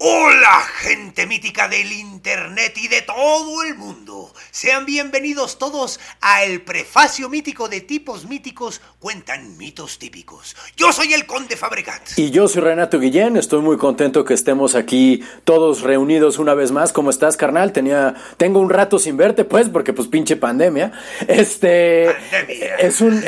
[0.00, 4.32] Hola, gente mítica del internet y de todo el mundo.
[4.52, 10.54] Sean bienvenidos todos a el prefacio mítico de tipos míticos cuentan mitos típicos.
[10.76, 12.16] Yo soy el Conde Fabregat.
[12.16, 16.70] Y yo soy Renato Guillén, estoy muy contento que estemos aquí todos reunidos una vez
[16.70, 16.92] más.
[16.92, 17.72] ¿Cómo estás, carnal?
[17.72, 20.92] Tenía, tengo un rato sin verte, pues, porque pues pinche pandemia.
[21.26, 22.76] Este Pandemia.
[22.76, 23.20] es un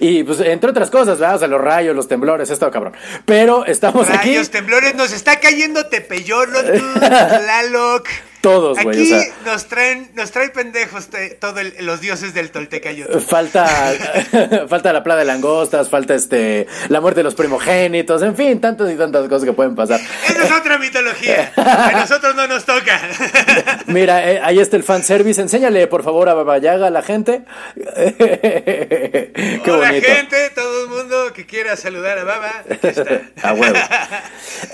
[0.06, 1.36] y pues entre otras cosas, ¿verdad?
[1.36, 2.92] O sea, los rayos, los temblores, esto cabrón.
[3.24, 8.08] Pero estamos aquí Rayos, temblores, nos está cayendo Tepeyolo, Tlaloc.
[8.44, 9.02] todos, güey.
[9.02, 11.08] Aquí O sea, nos traen, nos traen pendejos
[11.40, 13.06] todos los dioses del Toltecayo.
[13.20, 13.66] falta
[14.68, 18.90] falta la plaga de langostas, falta este la muerte de los primogénitos, en fin, tantas
[18.92, 20.00] y tantas cosas que pueden pasar.
[20.28, 21.52] Esa es otra mitología.
[21.56, 23.00] A nosotros no nos toca.
[23.86, 25.40] Mira, eh, ahí está el fanservice.
[25.40, 27.42] Enséñale, por favor, a Babayaga a la gente.
[27.74, 30.06] Qué Hola, bonito.
[30.06, 32.52] gente, todo el mundo que quiera saludar a Baba.
[32.70, 33.20] Aquí está.
[33.42, 33.76] A huevo.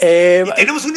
[0.01, 0.95] Eh, Y tenemos un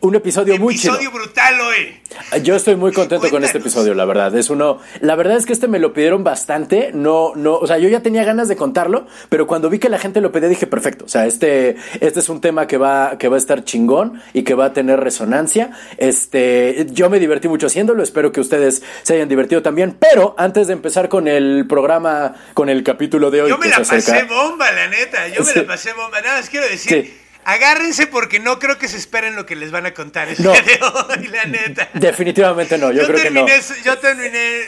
[0.00, 0.94] un episodio muy chido.
[0.94, 2.00] episodio brutal hoy.
[2.42, 4.34] Yo estoy muy contento con este episodio, la verdad.
[4.36, 4.80] Es uno.
[5.00, 6.90] La verdad es que este me lo pidieron bastante.
[6.94, 9.98] No, no, o sea, yo ya tenía ganas de contarlo, pero cuando vi que la
[9.98, 11.04] gente lo pedía dije perfecto.
[11.04, 14.42] O sea, este, este es un tema que va, que va a estar chingón y
[14.44, 15.70] que va a tener resonancia.
[15.98, 18.02] Este, yo me divertí mucho haciéndolo.
[18.02, 19.96] Espero que ustedes se hayan divertido también.
[19.98, 23.70] Pero antes de empezar con el programa, con el capítulo de hoy, Yo me que
[23.70, 25.28] la se pasé bomba, la neta.
[25.28, 25.58] Yo me Sí.
[25.60, 26.20] la pasé bomba.
[26.20, 27.04] Nada más quiero decir.
[27.04, 27.14] Sí.
[27.48, 30.50] Agárrense porque no creo que se esperen lo que les van a contar el No.
[30.50, 31.88] día de hoy, la neta.
[31.94, 32.90] Definitivamente no.
[32.90, 33.46] Yo, Yo creo que no.
[33.84, 34.64] yo terminé.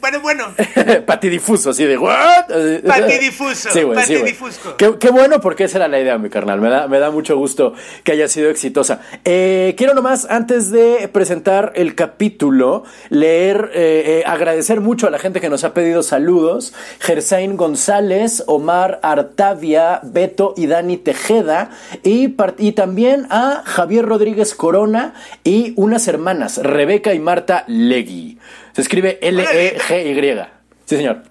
[0.00, 0.54] Bueno, bueno.
[1.06, 2.46] Patidifuso, así de ¿what?
[2.86, 4.76] Patidifuso, Sí, güey, sí, patidifusco.
[4.76, 6.60] Qué, qué bueno, porque esa era la idea, mi carnal.
[6.60, 7.74] Me da, me da mucho gusto
[8.04, 9.00] que haya sido exitosa.
[9.24, 15.18] Eh, quiero nomás, antes de presentar el capítulo, leer, eh, eh, agradecer mucho a la
[15.18, 16.74] gente que nos ha pedido saludos.
[17.00, 21.70] Gersain González, Omar Artavia, Beto y Dani Tejeda.
[22.02, 28.38] Y, y también a Javier Rodríguez Corona y unas hermanas, Rebeca y Marta Legui.
[28.72, 30.46] Se escribe L-E-G-Y.
[30.86, 31.22] Sí, señor.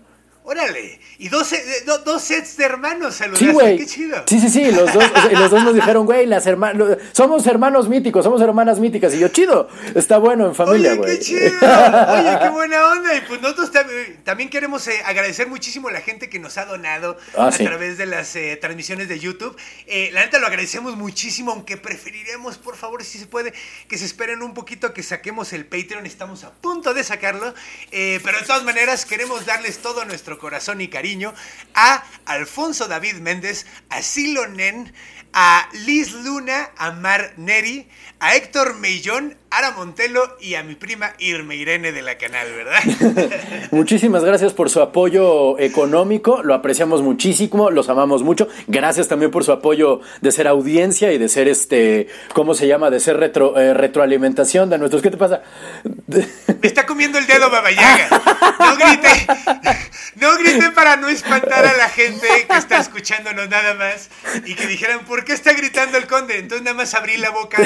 [0.44, 1.01] Órale.
[1.24, 3.52] Y dos, eh, do- dos sets de hermanos Sí, saludaste.
[3.52, 3.78] güey.
[3.78, 4.24] Qué chido.
[4.28, 4.72] Sí, sí, sí.
[4.72, 6.98] Los dos, o sea, los dos nos dijeron, güey, las hermanas.
[7.12, 9.14] Somos hermanos míticos, somos hermanas míticas.
[9.14, 9.70] Y yo, chido.
[9.94, 11.20] Está bueno en familia, Oye, güey.
[11.20, 11.52] qué chido.
[11.62, 13.16] Oye, qué buena onda.
[13.16, 13.86] Y pues nosotros tam-
[14.24, 17.66] también queremos eh, agradecer muchísimo a la gente que nos ha donado Ah, a sí.
[17.66, 19.56] través de las eh, transmisiones de YouTube.
[19.86, 23.54] Eh, la neta lo agradecemos muchísimo, aunque preferiríamos, por favor, si se puede,
[23.88, 26.08] que se esperen un poquito a que saquemos el Patreon.
[26.08, 27.54] Estamos a punto de sacarlo.
[27.92, 31.11] Pero de todas maneras, queremos darles todo nuestro corazón y cariño
[31.76, 34.94] a Alfonso David Méndez, a Silo Nen,
[35.34, 37.90] a Liz Luna, a Mar Neri,
[38.20, 42.80] a Héctor Mellón, Ara Montelo y a mi prima Irma Irene de la canal, ¿verdad?
[43.72, 48.48] Muchísimas gracias por su apoyo económico, lo apreciamos muchísimo, los amamos mucho.
[48.68, 52.90] Gracias también por su apoyo de ser audiencia y de ser este, ¿cómo se llama?
[52.90, 55.02] De ser retro, eh, retroalimentación de nuestros.
[55.02, 55.42] ¿Qué te pasa?
[56.08, 58.08] Me está comiendo el dedo Babayaga.
[58.58, 59.28] No grite,
[60.16, 64.10] no grite para no espantar a la gente que está escuchándonos nada más
[64.46, 66.38] y que dijeran, ¿por qué está gritando el conde?
[66.38, 67.62] Entonces nada más abrí la boca.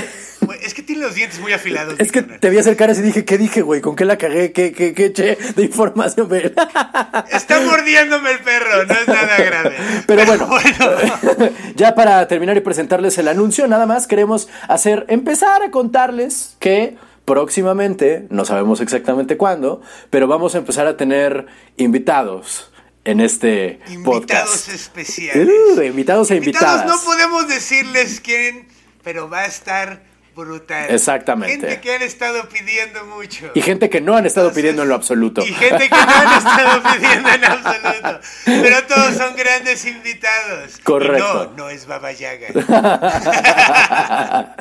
[0.61, 1.74] Es que tiene los dientes muy afilados.
[1.97, 3.81] Es que te vi acercar así y dije, ¿qué dije, güey?
[3.81, 4.51] ¿Con qué la cagué?
[4.51, 6.29] ¿Qué, qué, qué eché de información?
[7.31, 9.75] Está mordiéndome el perro, no es nada grave.
[10.07, 10.49] Pero bueno,
[11.75, 16.97] ya para terminar y presentarles el anuncio, nada más queremos hacer, empezar a contarles que
[17.25, 19.81] próximamente, no sabemos exactamente cuándo,
[20.11, 22.71] pero vamos a empezar a tener invitados
[23.03, 24.69] en este Invitados podcast.
[24.69, 25.49] especiales.
[25.75, 26.81] Uh, invitados e invitadas.
[26.81, 28.67] Invitados no podemos decirles quién,
[29.03, 30.03] pero va a estar
[30.35, 30.87] brutal.
[30.89, 31.67] Exactamente.
[31.67, 33.51] Gente que han estado pidiendo mucho.
[33.55, 35.41] Y gente que no han estado Entonces, pidiendo en lo absoluto.
[35.41, 38.19] Y gente que no han estado pidiendo en absoluto.
[38.45, 40.77] Pero todos son grandes invitados.
[40.83, 41.51] Correcto.
[41.55, 42.47] Y no, no es Baba Yaga.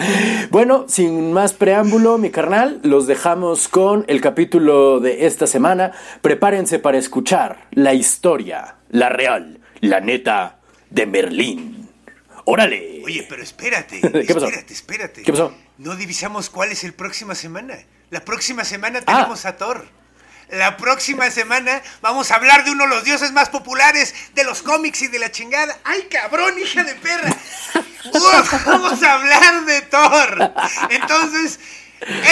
[0.51, 5.93] bueno, sin más preámbulo, mi carnal, los dejamos con el capítulo de esta semana.
[6.23, 10.59] Prepárense para escuchar la historia, la real, la neta
[10.91, 11.91] de Merlín.
[12.45, 13.03] ¡Órale!
[13.05, 14.01] Oye, pero espérate.
[14.01, 14.47] ¿Qué pasó?
[14.47, 15.23] Espérate, espérate.
[15.23, 15.55] ¿Qué pasó?
[15.79, 17.75] No divisamos cuál es el próxima semana.
[18.11, 19.13] La próxima semana Ah.
[19.17, 19.87] tenemos a Thor.
[20.51, 24.63] La próxima semana vamos a hablar de uno de los dioses más populares de los
[24.63, 25.77] cómics y de la chingada.
[25.85, 27.35] ¡Ay, cabrón, hija de perra!
[28.13, 30.53] Uf, vamos a hablar de Thor.
[30.91, 31.59] Entonces,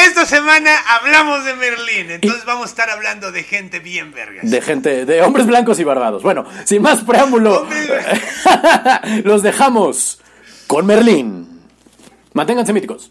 [0.06, 2.10] esta semana hablamos de Merlín.
[2.10, 4.48] Entonces vamos a estar hablando de gente bien vergas.
[4.48, 6.22] De gente, de hombres blancos y barbados.
[6.22, 7.66] Bueno, sin más preámbulo,
[9.24, 10.20] los dejamos
[10.66, 11.62] con Merlín.
[12.34, 13.10] Manténganse míticos.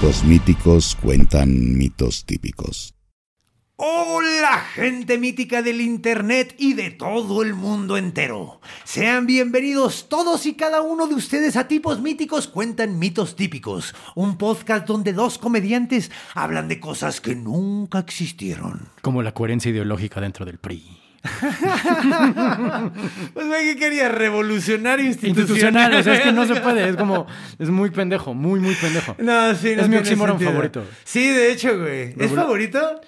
[0.00, 2.94] Tipos míticos cuentan mitos típicos.
[3.74, 8.60] Hola gente mítica del internet y de todo el mundo entero.
[8.84, 14.38] Sean bienvenidos todos y cada uno de ustedes a Tipos Míticos Cuentan Mitos Típicos, un
[14.38, 18.90] podcast donde dos comediantes hablan de cosas que nunca existieron.
[19.02, 21.07] Como la coherencia ideológica dentro del PRI.
[23.34, 24.08] Pues güey, ¿qué quería?
[24.08, 27.26] Revolucionario Institucional, o sea, es que no se puede, es como,
[27.58, 29.14] es muy pendejo, muy, muy pendejo.
[29.18, 30.84] No, sí, no Es mi oxímoron favorito.
[31.04, 32.14] Sí, de hecho, güey.
[32.18, 33.00] ¿Es favorito?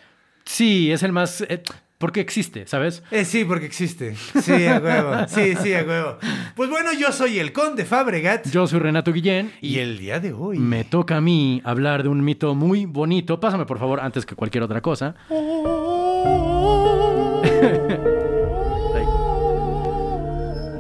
[0.45, 1.63] Sí, es el más, eh,
[1.99, 3.03] porque existe, ¿sabes?
[3.11, 4.17] Eh, sí, porque existe.
[4.17, 5.29] Sí, a huevo.
[5.29, 6.17] Sí, sí, a huevo.
[6.57, 8.49] Pues bueno, yo soy el Conde Fabregat.
[8.51, 10.59] Yo soy Renato Guillén Y el día de hoy.
[10.59, 13.39] me toca a mí hablar de un mito muy bonito.
[13.39, 15.15] Pásame, por favor, antes que cualquier otra cosa.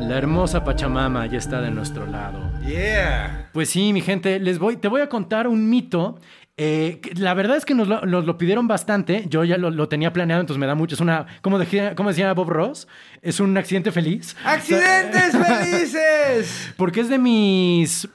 [0.00, 2.41] La hermosa Pachamama ya está de nuestro lado.
[2.67, 3.49] Yeah.
[3.53, 6.19] Pues sí, mi gente, les voy, te voy a contar un mito.
[6.56, 9.25] eh, la verdad es que nos lo, nos lo pidieron bastante.
[9.29, 10.97] Yo ya lo, lo tenía planeado, entonces me da mucho.
[10.97, 12.88] Es una, como decía, como decía Bob Ross,
[13.23, 14.37] es un accidente feliz.
[14.44, 16.73] ¡Accidentes felices!
[16.76, 18.09] Porque es de mis.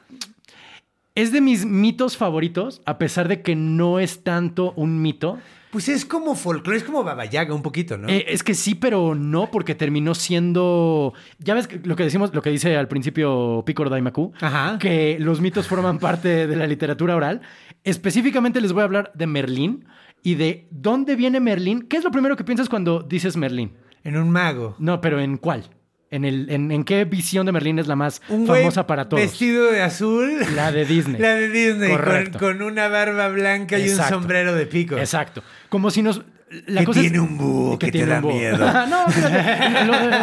[1.16, 5.40] Es de mis mitos favoritos, a pesar de que no es tanto un mito.
[5.76, 8.08] Pues es como folclore, es como Baba Yaga un poquito, ¿no?
[8.08, 11.14] Eh, es que sí, pero no, porque terminó siendo.
[11.38, 14.78] Ya ves lo que decimos, lo que dice al principio Picor Daimaku, Ajá.
[14.80, 17.42] que los mitos forman parte de la literatura oral.
[17.84, 19.84] Específicamente les voy a hablar de Merlín
[20.24, 21.82] y de dónde viene Merlín.
[21.82, 23.74] ¿Qué es lo primero que piensas cuando dices Merlín?
[24.06, 24.78] En un mago.
[24.80, 25.66] No, pero ¿en cuál?
[26.16, 29.22] ¿En, el, en, en qué visión de Merlín es la más Un famosa para todos?
[29.22, 30.40] Vestido de azul.
[30.56, 31.20] La de Disney.
[31.22, 32.40] La de Disney, con, Correcto.
[32.40, 34.98] con una barba blanca y un sombrero de pico.
[34.98, 35.44] Exacto.
[35.70, 36.22] Como si nos.
[36.68, 38.58] La Que cosa es- tiene un búho que te tiene da miedo.
[38.88, 39.38] no, fíjate,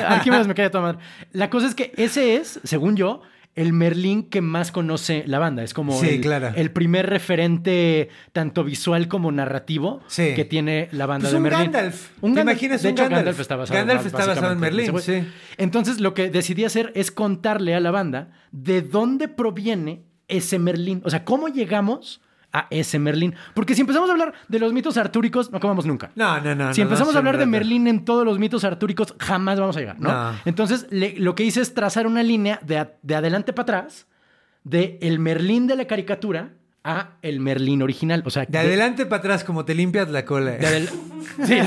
[0.06, 0.98] Arquímedes me cae a tomar.
[1.32, 3.22] La cosa es que ese es, según yo,
[3.54, 5.62] el Merlín que más conoce la banda.
[5.62, 6.52] Es como Sí, el, claro.
[6.56, 10.32] el primer referente, tanto visual como narrativo, Sí.
[10.34, 11.60] que tiene la banda Pues de un Merlín.
[11.72, 12.10] Gandalf.
[12.22, 12.56] Un ¿Te Gandalf.
[12.56, 13.19] imaginas de un hecho, Gandalf?
[13.19, 15.25] Gandalf está basado, Gandalf está basado en Merlín, sí.
[15.58, 21.02] Entonces, lo que decidí hacer es contarle a la banda de dónde proviene ese Merlín.
[21.05, 22.22] O sea, cómo llegamos
[22.52, 23.34] a ese Merlín.
[23.54, 26.10] Porque si empezamos a hablar de los mitos artúricos, no acabamos nunca.
[26.14, 26.75] No, no, no.
[26.75, 27.46] Si no, empezamos no, a hablar de.
[27.46, 30.10] Merlín en todos los mitos artúricos, jamás vamos a llegar, ¿no?
[30.12, 30.38] No.
[30.44, 34.06] Entonces, le- lo que hice es trazar una línea de, a- de adelante para atrás
[34.64, 36.52] de el Merlín de la caricatura
[36.84, 38.23] a el Merlín original.
[38.26, 40.52] O sea, De adelante para atrás, como te limpias la cola.
[40.52, 40.90] de adel-
[41.46, 41.58] Sí,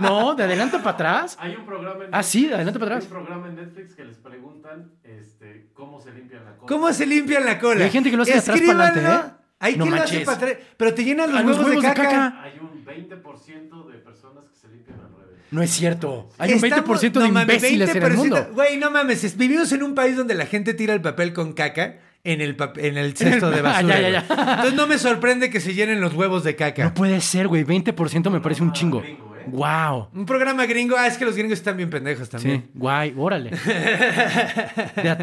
[0.00, 1.36] no, de adelante para atrás.
[1.40, 3.10] Hay un programa en Ah, sí, de adelante para hay atrás.
[3.12, 6.68] un programa en Netflix que les preguntan este, cómo se limpian la cola.
[6.68, 7.80] ¿Cómo se limpian la cola?
[7.80, 9.28] Y hay gente que lo hace de atrás para adelante.
[9.28, 9.30] ¿eh?
[9.60, 10.54] Hay No quien lo hace para atrás.
[10.76, 12.08] Pero te llenan los, los huevos, huevos de de caca.
[12.10, 12.42] caca.
[12.42, 15.40] Hay un 20% de personas que se limpian al revés.
[15.50, 16.28] No es cierto.
[16.38, 18.16] Hay un Estamos- 20% de no mames, imbéciles en el 20%.
[18.16, 18.48] mundo.
[18.52, 19.24] Güey, no mames.
[19.24, 22.56] es- Vivimos en un país donde la gente tira el papel con caca en el,
[22.56, 24.00] pap- en el cesto de Ah, basura.
[24.00, 24.36] ya, ya, ya.
[24.50, 26.84] Entonces no me sorprende que se llenen los huevos de caca.
[26.84, 27.64] No puede ser, güey.
[27.64, 29.00] 20% me parece un chingo.
[29.00, 29.42] gringo, ¿eh?
[29.46, 30.08] Wow.
[30.14, 30.96] Un programa gringo.
[30.98, 32.70] Ah, es que los gringos están bien pendejos Sí, también.
[32.74, 33.50] guay, órale.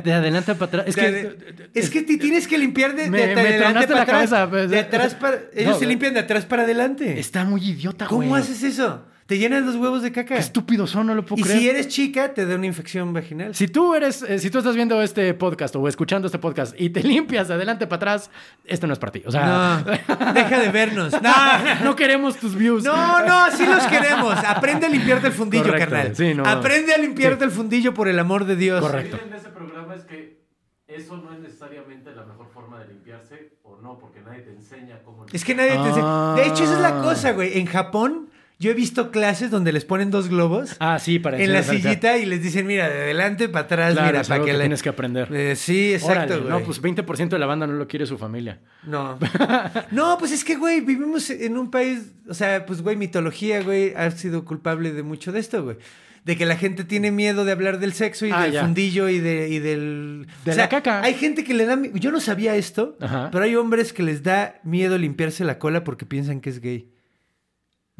[0.03, 0.84] De, adelante para atrás.
[0.88, 3.88] Es De- que, de- es que te tienes que limpiar de, Me- de me adelante
[3.88, 4.29] para la atrás.
[4.29, 4.70] cabeza, pues.
[4.70, 5.38] de atrás para...
[5.55, 7.20] Ellos No, se limpian de atrás para adelante.
[7.20, 8.27] está muy idiota, güey.
[8.27, 9.05] ¿Cómo haces eso?
[9.32, 10.36] Te llenan los huevos de caca.
[10.36, 11.60] Qué estúpido son, no lo puedo Y creer.
[11.60, 13.56] si eres chica, te da una infección vaginal.
[13.56, 16.90] Si tú eres, eh, si tú estás viendo este podcast o escuchando este podcast y
[16.90, 18.30] te limpias de adelante para atrás,
[18.66, 19.24] esto no es para ti.
[19.26, 21.14] O sea, No, deja de vernos.
[21.22, 21.32] No,
[21.86, 22.84] no queremos tus views.
[22.84, 24.36] no, no, sí los queremos.
[24.46, 26.14] Aprende a limpiarte el fundillo, Correcto, carnal.
[26.14, 26.44] sí, no.
[26.46, 27.46] Aprende a limpiarte Sí.
[27.46, 28.82] el fundillo por el amor de Dios.
[28.82, 29.16] Correcto.
[29.16, 30.42] Lo que dicen de ese programa es que
[30.90, 35.00] eso no es necesariamente la mejor forma de limpiarse o no, porque nadie te enseña
[35.06, 36.02] cómo Es que nadie te enseña.
[36.06, 36.34] Ah.
[36.36, 37.58] De hecho, esa es la cosa, güey.
[37.58, 38.28] En Japón
[38.62, 42.18] Yo he visto clases donde les ponen dos globos Ah, sí, para en la sillita
[42.18, 44.58] y les dicen, mira, de adelante para atrás, Claro, mira, es para algo que, que
[44.60, 45.27] la- tienes que aprender.
[45.36, 46.50] Eh, sí, exacto, Órale, güey.
[46.50, 48.60] no, pues 20% de la banda no lo quiere su familia.
[48.86, 49.18] No.
[49.91, 53.94] No, pues es que, güey, vivimos en un país, o sea, pues, güey, mitología, güey,
[53.96, 55.77] ha sido culpable de mucho de esto, güey.
[56.24, 58.62] De que la gente tiene miedo de hablar del sexo y Ah, del ya.
[58.62, 60.27] fundillo y, de, y del...
[60.46, 61.01] De o sea, la caca.
[61.01, 61.82] Hay gente que le da...
[61.96, 63.30] Yo no sabía esto, Ajá.
[63.32, 66.91] pero hay hombres que les da miedo limpiarse la cola porque piensan que es gay.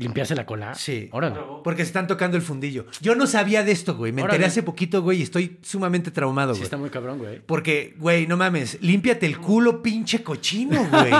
[0.01, 0.74] ¿Limpiarse la cola?
[0.75, 1.10] Sí.
[1.12, 1.36] Órale.
[1.63, 2.86] Porque se están tocando el fundillo.
[3.01, 4.12] Yo no sabía de esto, güey.
[4.12, 6.63] Me enteré hace poquito, güey, y estoy sumamente traumado, Sí, güey.
[6.65, 7.39] está muy cabrón, güey.
[7.46, 11.12] Porque, güey, no mames, límpiate el culo, pinche cochino, güey.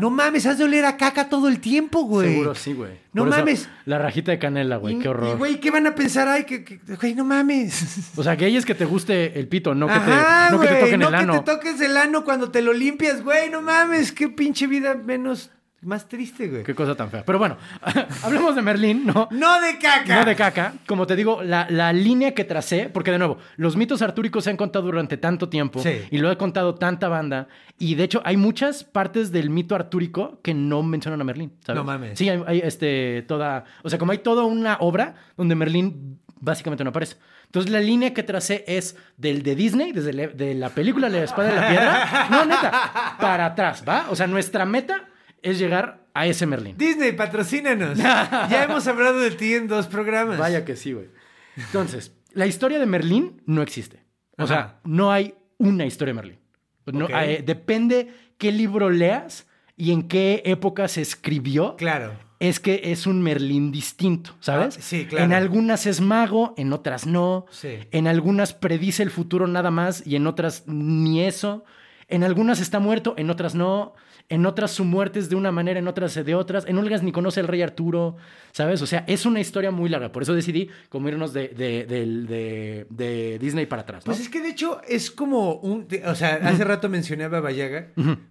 [0.00, 2.30] No mames, has de oler a caca todo el tiempo, güey.
[2.32, 2.92] Seguro sí, güey.
[3.12, 3.68] No Por mames.
[3.86, 5.36] la rajita de canela, güey, Y- qué Y, horror.
[5.38, 6.28] güey, ¿qué van a pensar?
[6.28, 8.12] Ay, que, que- güey, no mames.
[8.16, 10.66] O sea, gay es que te guste el pito, no que Ajá, te, no que
[10.68, 11.32] te güey, toquen no el ano.
[11.32, 14.94] que te toques el ano cuando te lo limpias, güey, no mames, qué pinche vida
[14.94, 15.50] menos,
[15.82, 16.62] más triste, güey.
[16.62, 17.24] Qué cosa tan fea.
[17.24, 17.56] Pero bueno,
[18.22, 19.28] hablemos de Merlín, ¿no?
[19.30, 20.18] No de caca.
[20.20, 20.74] No de caca.
[20.86, 24.50] Como te digo, la, la línea que tracé, porque de nuevo, los mitos artúricos se
[24.50, 26.02] han contado durante tanto tiempo Sí.
[26.10, 27.48] y lo ha contado tanta banda.
[27.78, 31.78] Y de hecho, hay muchas partes del mito artúrico que no mencionan a Merlín, ¿sabes?
[31.78, 32.18] No mames.
[32.18, 33.64] Sí, hay, hay, este, toda.
[33.82, 37.16] O sea, como hay toda una obra donde Merlín básicamente no aparece.
[37.46, 41.24] Entonces, la línea que tracé es del de Disney, desde la, de la película La
[41.24, 42.28] Espada de la Piedra.
[42.30, 44.06] No, neta, para atrás, ¿va?
[44.10, 45.06] O sea, nuestra meta
[45.42, 46.76] es llegar a ese Merlín.
[46.76, 47.98] Disney, patrocínanos.
[47.98, 50.38] ya hemos hablado de ti en dos programas.
[50.38, 51.08] Vaya que sí, güey.
[51.56, 54.04] Entonces, la historia de Merlín no existe.
[54.36, 54.46] O Ajá.
[54.46, 56.38] sea, no hay una historia de Merlín.
[56.86, 61.76] No, eh, depende qué libro leas y en qué época se escribió.
[61.76, 62.12] Claro.
[62.40, 64.78] Es que es un Merlín distinto, ¿sabes?
[64.78, 65.26] Ah, sí, claro.
[65.26, 67.46] En algunas es mago, en otras no.
[67.50, 67.78] Sí.
[67.90, 71.64] En algunas predice el futuro nada más y en otras ni eso.
[72.08, 73.94] En algunas está muerto, en otras no.
[74.30, 76.64] En otras su muerte es de una manera, en otras de otras.
[76.66, 78.16] En unas ni conoce al rey Arturo,
[78.52, 78.80] ¿sabes?
[78.80, 80.12] O sea, es una historia muy larga.
[80.12, 84.06] Por eso decidí como irnos de, de, del- de- de Disney para atrás.
[84.06, 84.10] ¿no?
[84.12, 85.86] Pues es que de hecho es como un.
[86.06, 87.88] O sea, hace rato mencionaba a Bayaga,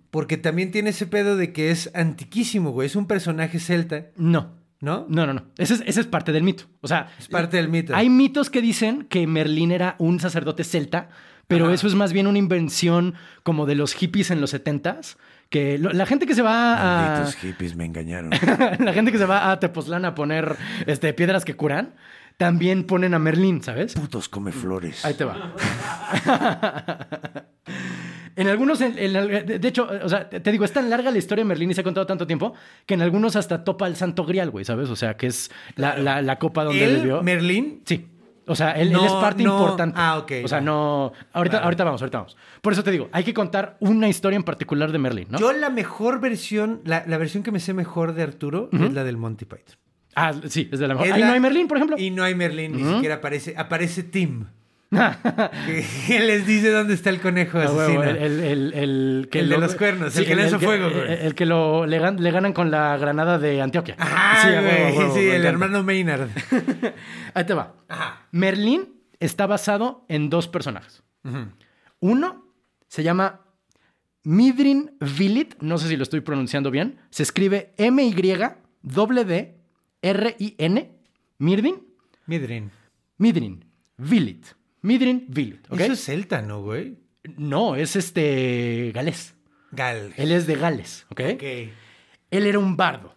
[0.09, 2.85] porque también tiene ese pedo de que es antiquísimo, güey.
[2.87, 4.55] Es un personaje celta, No.
[4.81, 5.05] ¿no?
[5.09, 5.43] No, no, no.
[5.57, 6.63] Ese es, ese es parte del mito.
[6.79, 7.93] O sea, Es parte del mito.
[7.93, 11.09] Hay mitos que dicen que Merlín era un sacerdote celta,
[11.49, 11.73] pero Ajá.
[11.73, 15.17] eso es más bien una invención como de los hippies en los setentas.
[15.49, 17.31] Que lo- la gente que se va a.
[17.31, 18.29] hippies me engañaron.
[18.79, 21.95] la gente que se va a Tepoztlán a poner este, piedras que curan,
[22.37, 23.93] también ponen a Merlín, ¿sabes?
[23.95, 25.03] Putos come flores.
[25.03, 25.53] Ahí te va.
[28.35, 29.13] en algunos, en- en-
[29.61, 31.81] de hecho, o sea, te digo, es tan larga la historia de Merlín y se
[31.81, 32.53] ha contado tanto tiempo
[32.85, 34.89] que en algunos hasta topa el Santo Grial, güey, ¿sabes?
[34.89, 37.23] O sea, que es la, la- la copa donde ¿Él, bebió.
[37.23, 37.81] Merlín?
[37.85, 38.07] Sí.
[38.49, 39.59] O sea, él, es parte no.
[39.59, 39.95] importante.
[39.99, 41.13] Ah, ok, O sea, no.
[41.33, 42.37] Ahorita, ahorita vamos, ahorita vamos.
[42.61, 45.39] Por eso te digo, hay que contar una historia en particular de Merlín, ¿no?
[45.39, 49.03] Yo la mejor versión, la, la versión que me sé mejor de Arturo es la
[49.03, 49.77] del Monty Python.
[50.15, 51.07] Ah, sí, es de la mejor.
[51.07, 51.97] Es Ahí la- no hay Merlín, por ejemplo.
[51.97, 54.45] Y no hay Merlín, ni siquiera aparece, aparece Tim.
[54.91, 58.03] Que, les dice dónde está el conejo asesino.
[58.03, 61.03] el, el, el, el que El de lo- los cuernos, el que lanza fuego, güey.
[61.03, 63.95] El, el que lo, le, gan- le ganan con la granada de Antioquia.
[63.99, 66.29] Ajá, Sí, huevo, huevo, sí, el hermano Maynard.
[67.35, 67.75] Ahí te va.
[68.31, 71.03] Merlín está basado en dos personajes.
[71.99, 72.45] Uno
[72.87, 73.41] se llama
[74.23, 76.97] Midrin Vilit, no sé si lo estoy pronunciando bien.
[77.11, 77.73] Se escribe
[80.01, 80.91] M-Y-W-R-I-N.
[81.37, 81.75] Mirdin.
[82.25, 82.71] Midrin.
[83.17, 83.65] Midrin
[83.97, 84.45] Vilit.
[84.81, 85.65] Midrin Vilit.
[85.69, 85.79] ¿ok?
[85.81, 86.97] Eso es celta, ¿no, güey?
[87.37, 89.35] No, es este galés.
[89.71, 90.13] Gal.
[90.17, 91.21] Él es de Gales, ¿ok?
[91.35, 91.43] Ok.
[92.31, 93.13] Él era un bardo.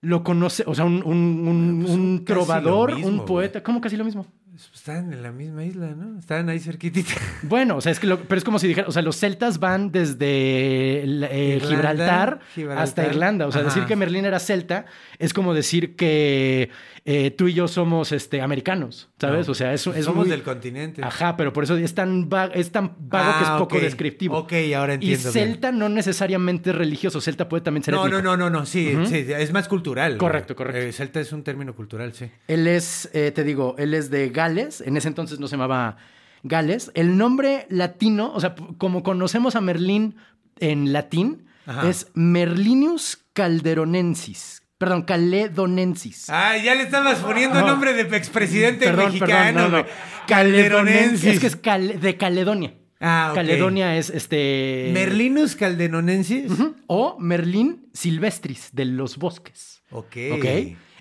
[0.00, 3.62] Lo conoce, o sea, un, un- un- Pues, un trovador, mismo, un poeta.
[3.62, 4.26] ¿Cómo casi lo mismo?
[4.74, 6.18] Estaban en la misma isla, ¿no?
[6.18, 7.12] Estaban ahí cerquitita.
[7.42, 9.58] Bueno, o sea, es que lo- pero es como si dijera, o sea, los celtas
[9.58, 12.84] van desde el- eh, Irlanda, Gibraltar, Gibraltar.
[12.84, 13.46] hasta Irlanda.
[13.46, 13.70] O sea, Ajá.
[13.70, 14.84] decir que Merlín era celta
[15.18, 16.70] es como decir que
[17.04, 19.46] eh, tú y yo somos este, americanos, ¿sabes?
[19.48, 21.02] No, o sea, es, es Somos muy- del continente.
[21.02, 24.36] Ajá, pero por eso es tan, va- es tan vago que es Ah, poco descriptivo.
[24.38, 25.48] Ok, ahora Y entiendo bien.
[25.48, 28.22] celta no necesariamente es religioso, celta puede también ser No, étnico.
[28.22, 30.16] no, no, no, no, sí, sí, es más cultural.
[30.18, 30.78] Correcto, correcto.
[30.80, 32.26] Eh, celta es un término cultural, sí.
[32.46, 34.80] Él es, eh, te digo, él es de Gales.
[34.80, 35.96] En ese entonces no se llamaba
[36.42, 36.90] Gales.
[36.94, 40.16] El nombre latino, o sea, como conocemos a Merlín
[40.58, 41.88] en latín, Ajá.
[41.88, 44.62] es Merlinius calderonensis.
[44.78, 46.28] Perdón, caledonensis.
[46.28, 47.68] Ah, ya le estabas poniendo No.
[47.68, 49.82] nombre de expresidente Perdón, mexicano, perdón, no, no.
[49.84, 49.94] güey.
[50.26, 51.24] Calderonensis.
[51.24, 52.74] Es que es cal- de Caledonia.
[53.00, 53.32] Ah.
[53.34, 54.90] Caledonia es este.
[54.92, 56.50] Merlinus calderonensis.
[56.50, 56.74] Ujú.
[56.88, 59.82] O Merlín silvestris, de los bosques.
[59.90, 60.16] Ok.
[60.32, 60.44] ¿Ok?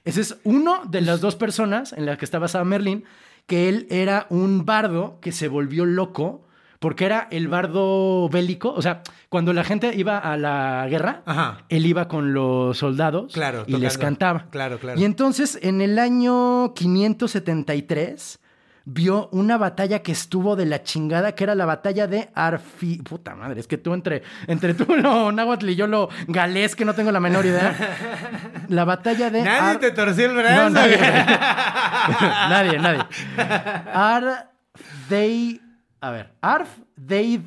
[0.04, 3.04] Ese es uno de las dos personas en las que está basado Merlín,
[3.52, 6.48] que él era un bardo que se volvió loco
[6.80, 8.72] porque era el bardo bélico.
[8.74, 11.66] O sea, cuando la gente iba a la guerra, Ajá.
[11.68, 14.46] él iba con los soldados Claro, y les cantaba.
[14.52, 14.98] Claro, claro.
[14.98, 18.40] Y entonces, en el año 573,
[18.86, 22.98] vio una batalla que estuvo de la chingada, que era la batalla de Arfi...
[23.04, 26.86] Puta madre, es que tú entre, entre tú lo náhuatl y yo lo galés, que
[26.86, 27.76] no tengo la menor idea.
[28.70, 29.44] La batalla de...
[29.44, 30.64] Nadie Ar- te torció el brazo.
[30.64, 30.98] No, nadie.
[32.50, 33.04] nadie, nadie.
[33.94, 35.60] Ardeid.
[36.00, 36.32] A ver.
[36.42, 37.42] Arfdeid.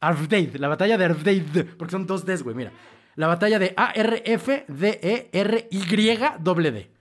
[0.00, 0.56] Arfdeid.
[0.56, 1.64] La batalla de Arfdeid.
[1.76, 2.54] Porque son dos Ds, güey.
[2.54, 2.70] Mira.
[3.16, 4.70] La batalla de A-R-F-D-E-R-Y-D.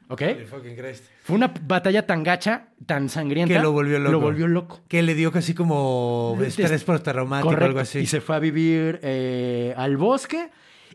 [0.10, 0.24] ¿Ok?
[0.50, 1.06] Fucking Christ.
[1.22, 3.54] Fue una batalla tan gacha, tan sangrienta.
[3.54, 4.12] Que lo volvió loco.
[4.12, 4.82] Lo volvió loco.
[4.88, 8.00] Que le dio casi como estrés postraumático o algo así.
[8.00, 10.50] Y se fue a vivir eh, al bosque.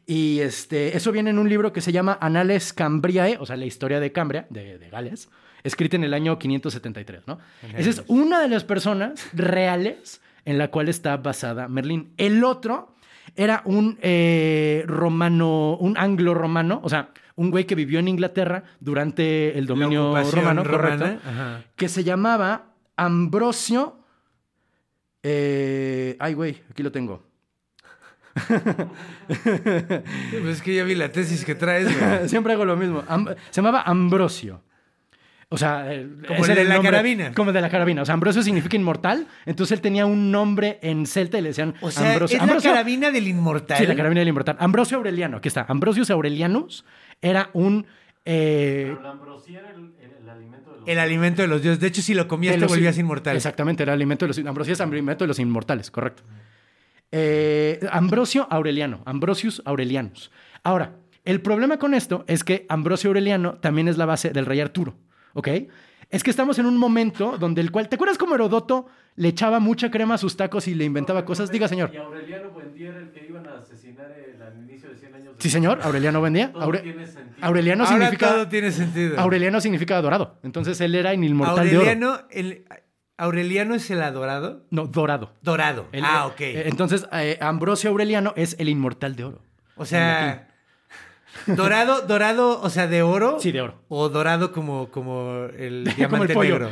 [0.04, 3.64] Y este, eso viene en un libro que se llama Anales Cambriae, o sea, la
[3.64, 5.30] historia de Cambria, de, de Gales,
[5.62, 7.38] escrita en el año 573, ¿no?
[7.74, 12.12] Esa es una de las personas reales en la cual está basada Merlín.
[12.18, 12.94] El otro
[13.36, 19.58] era un eh, romano, un anglo-romano, o sea, un güey que vivió en Inglaterra durante
[19.58, 21.18] el dominio romano, correcto,
[21.76, 23.98] que se llamaba Ambrosio.
[25.22, 27.22] eh, ay, güey, aquí lo tengo.
[29.26, 32.28] Pues es que ya vi la tesis que traes, güey.
[32.28, 33.02] Siempre hago lo mismo.
[33.08, 34.62] Am- se llamaba Ambrosio.
[35.50, 37.32] O sea, eh, Como de la carabina.
[37.32, 38.02] Como de la carabina.
[38.02, 39.28] O sea, Ambrosio significa inmortal.
[39.46, 42.36] Entonces él tenía un nombre en celta y le decían O sea, Ambrosio.
[42.36, 43.78] es Ambrosio- la carabina del inmortal.
[43.78, 44.56] Sí, la carabina del inmortal.
[44.58, 45.64] Ambrosio Aureliano, aquí está.
[45.68, 46.84] Ambrosius Aurelianus
[47.28, 47.86] era un.
[48.24, 50.88] eh, Pero la ambrosía era el, el- el alimento de los...
[50.88, 51.80] El alimento de los dioses.
[51.80, 53.36] De hecho, si lo comías de te los- volvías inmortal.
[53.36, 56.22] Exactamente, era alimento de los Ambrosio es alimento de los inmortales, correcto.
[57.12, 60.30] Eh, Ambrosio Aureliano, Ambrosius Aurelianus.
[60.62, 64.60] Ahora, el problema con esto es que Ambrosio Aureliano también es la base del rey
[64.60, 64.96] Arturo,
[65.34, 65.48] ¿ok?
[66.10, 69.60] Es que estamos en un momento donde el cual, ¿te acuerdas cómo Herodoto le echaba
[69.60, 71.50] mucha crema a sus tacos y le inventaba cosas?
[71.50, 71.90] Diga, señor.
[71.94, 75.36] Y Aureliano Buendía era el que iban a asesinar el, al inicio de 100 años.
[75.36, 76.52] de- Sí, señor, Aureliano Buendía.
[76.52, 77.46] Todo Aure- tiene sentido.
[77.46, 79.18] Aureliano Ahora significa todo tiene sentido.
[79.20, 80.38] Aureliano significa dorado.
[80.42, 81.88] Entonces él era inmortal de oro.
[81.88, 82.64] Aureliano, el,
[83.16, 84.66] Aureliano es el adorado.
[84.70, 85.32] No, dorado.
[85.42, 85.86] Dorado.
[85.92, 86.40] El- ah, ok.
[86.40, 89.42] eh, Entonces, eh, Ambrosio Aureliano es el inmortal de oro.
[89.76, 90.48] o sea,
[91.46, 93.38] dorado, dorado, o sea, de oro.
[93.40, 93.74] Sí, de oro.
[93.88, 96.70] O dorado como, como el Como diamante el negro.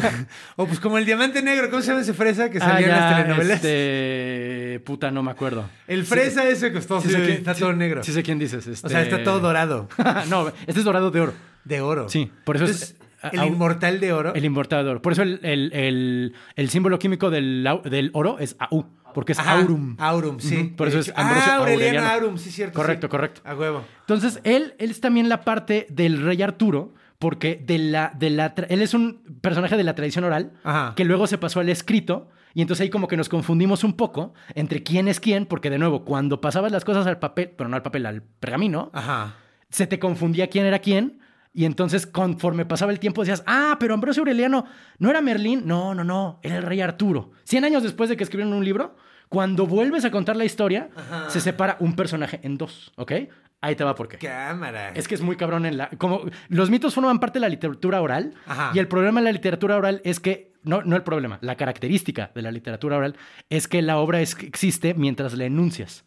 [0.56, 1.70] o pues como el diamante negro.
[1.70, 3.56] ¿Cómo se llama ese fresa que Ah, salía en las telenovelas?
[3.64, 4.80] Este...
[4.84, 5.68] Puta, no me acuerdo.
[5.86, 8.02] El fresa ese que está, Sí quién- está sí- todo negro.
[8.02, 8.66] Sí sé quién dices.
[8.66, 9.88] este- O sea, está todo dorado.
[10.28, 11.32] no, este es dorado de oro.
[11.64, 12.08] De oro.
[12.08, 12.96] Sí, por eso es-
[13.32, 14.34] el au- inmortal de oro.
[14.34, 15.02] El inmortal de oro.
[15.02, 18.84] Por eso el, el- el- el símbolo químico del, del oro es AU,
[19.16, 19.96] porque es Ajá, aurum.
[19.98, 20.74] Aurum, sí.
[20.76, 21.10] Por eso es.
[21.16, 22.08] Ambrosio ah, Aureliano Aureliano.
[22.26, 22.74] Aurum, sí, cierto.
[22.74, 23.10] Correcto, sí.
[23.10, 23.40] correcto.
[23.46, 23.82] A huevo.
[24.00, 28.52] Entonces, él, él es también la parte del rey Arturo, porque de la, de la
[28.68, 30.92] él es un personaje de la tradición oral, Ajá.
[30.94, 34.34] que luego se pasó al escrito, y entonces ahí como que nos confundimos un poco
[34.54, 37.76] entre quién es quién, porque de nuevo, cuando pasabas las cosas al papel, pero no
[37.76, 39.36] al papel, al pergamino, Ajá.
[39.70, 41.20] se te confundía quién era quién.
[41.54, 44.66] Y entonces, conforme pasaba el tiempo, decías, ah, pero Ambrosio Aureliano
[44.98, 45.62] no era Merlín.
[45.64, 47.30] No, no, no, era el rey Arturo.
[47.44, 48.94] Cien años después de que escribieron un libro,
[49.28, 50.88] cuando vuelves a contar la historia,
[51.28, 53.12] se separa un personaje en dos, ¿ok?
[53.60, 54.18] Ahí te va por qué.
[54.18, 54.90] Cámara.
[54.90, 55.88] Es que es muy cabrón en la...
[55.98, 58.70] Como los mitos forman parte de la literatura oral Ajá.
[58.74, 60.52] y el problema de la literatura oral es que...
[60.62, 63.16] No, no el problema, la característica de la literatura oral
[63.50, 66.04] es que la obra es- existe mientras la enuncias.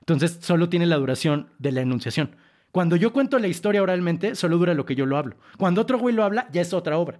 [0.00, 2.36] Entonces solo tiene la duración de la enunciación.
[2.72, 5.36] Cuando yo cuento la historia oralmente, solo dura lo que yo lo hablo.
[5.58, 7.18] Cuando otro güey lo habla, ya es otra obra.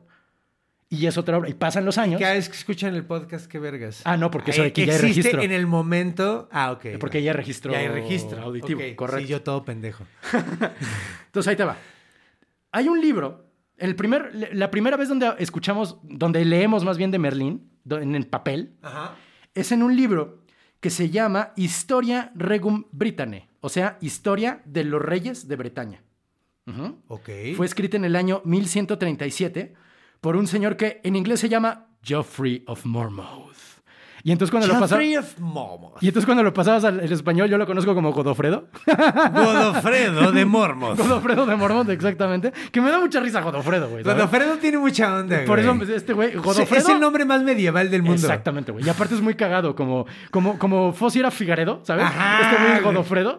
[0.92, 1.48] Y es otra obra.
[1.48, 2.20] Y pasan los años.
[2.20, 4.02] Cada vez que escuchan el podcast, qué vergas.
[4.04, 5.42] Ah, no, porque eso de que ya hay existe registro.
[5.42, 6.48] en el momento.
[6.50, 6.98] Ah, ok.
[6.98, 8.42] Porque ya hay registro Ya hay registro.
[8.42, 8.80] auditivo.
[8.80, 9.26] Ok, Correcto.
[9.26, 10.04] Sí, yo todo pendejo.
[11.26, 11.76] Entonces ahí te va.
[12.72, 17.18] Hay un libro, el primer, la primera vez donde escuchamos, donde leemos más bien de
[17.20, 19.14] Merlín, en el papel, Ajá.
[19.54, 20.42] es en un libro
[20.80, 26.02] que se llama Historia Regum Britanniae, o sea, Historia de los Reyes de Bretaña.
[26.66, 26.98] Ujú.
[27.08, 27.28] Ok.
[27.56, 29.74] Fue escrita en el año 1137
[30.20, 33.50] por un señor que en inglés se llama Geoffrey of Monmouth.
[34.22, 34.74] Y entonces cuando lo.
[34.74, 36.02] Geoffrey of Monmouth.
[36.02, 38.68] Y entonces cuando lo pasabas al al español, yo lo conozco como Godofredo.
[39.32, 40.98] Godofredo de Mormos.
[40.98, 42.52] Godofredo de Mormont, exactamente.
[42.70, 44.04] Que me da mucha risa Godofredo, güey.
[44.04, 44.18] ¿sabes?
[44.18, 45.92] Godofredo tiene mucha onda, Por eso güey.
[45.94, 46.82] este güey, Sí, Godofredo.
[46.82, 48.16] Es el nombre más medieval del mundo.
[48.20, 48.84] Exactamente, güey.
[48.84, 52.04] Y aparte es muy cagado, como, como, como Fossi era Figaredo, ¿sabes?
[52.04, 52.94] Ajá, este güey es güey.
[52.94, 53.38] Godofredo.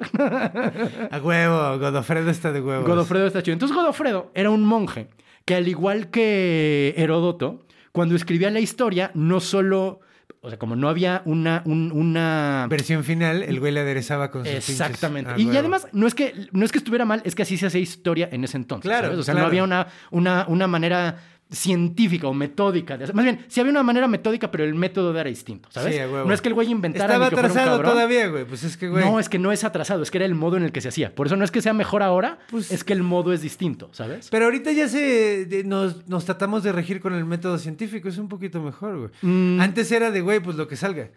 [1.11, 2.87] A huevo, Godofredo está de huevo.
[2.87, 3.53] Godofredo está chido.
[3.53, 5.09] Entonces Godofredo era un monje
[5.51, 9.99] que al igual que Heródoto, cuando escribía la historia, no solo...
[10.43, 11.61] O sea, como no había una...
[11.65, 12.65] un- una...
[12.69, 15.29] Versión final, el güey le aderezaba con sus pinches- Exactamente.
[15.31, 17.67] Ah, y, además, no es, que, no es que estuviera mal, es que así se
[17.67, 18.89] hacía historia en ese entonces.
[18.89, 19.19] Claro, ¿sabes?
[19.19, 19.45] O sea, claro.
[19.45, 21.17] no había una, una, una manera
[21.51, 23.15] científica o metódica de hacer.
[23.15, 25.93] Más bien, sí había una manera metódica, pero el método era distinto, ¿sabes?
[25.95, 26.25] Sí, huevo.
[26.25, 28.45] no es que el güey inventara Estaba ni que fuera un atrasado todavía, güey.
[28.45, 29.03] Pues es que, güey.
[29.03, 30.87] No, es que no es atrasado, es que era el modo en el que se
[30.87, 31.13] hacía.
[31.13, 33.89] Por eso no es que sea mejor ahora, Pues- es que el modo es distinto,
[33.91, 34.29] ¿sabes?
[34.29, 38.61] Pero ahorita ya se nos tratamos de regir con el método científico, es un poquito
[38.61, 39.09] mejor, güey.
[39.21, 39.59] Mm.
[39.59, 41.09] Antes era de, güey, pues lo que salga.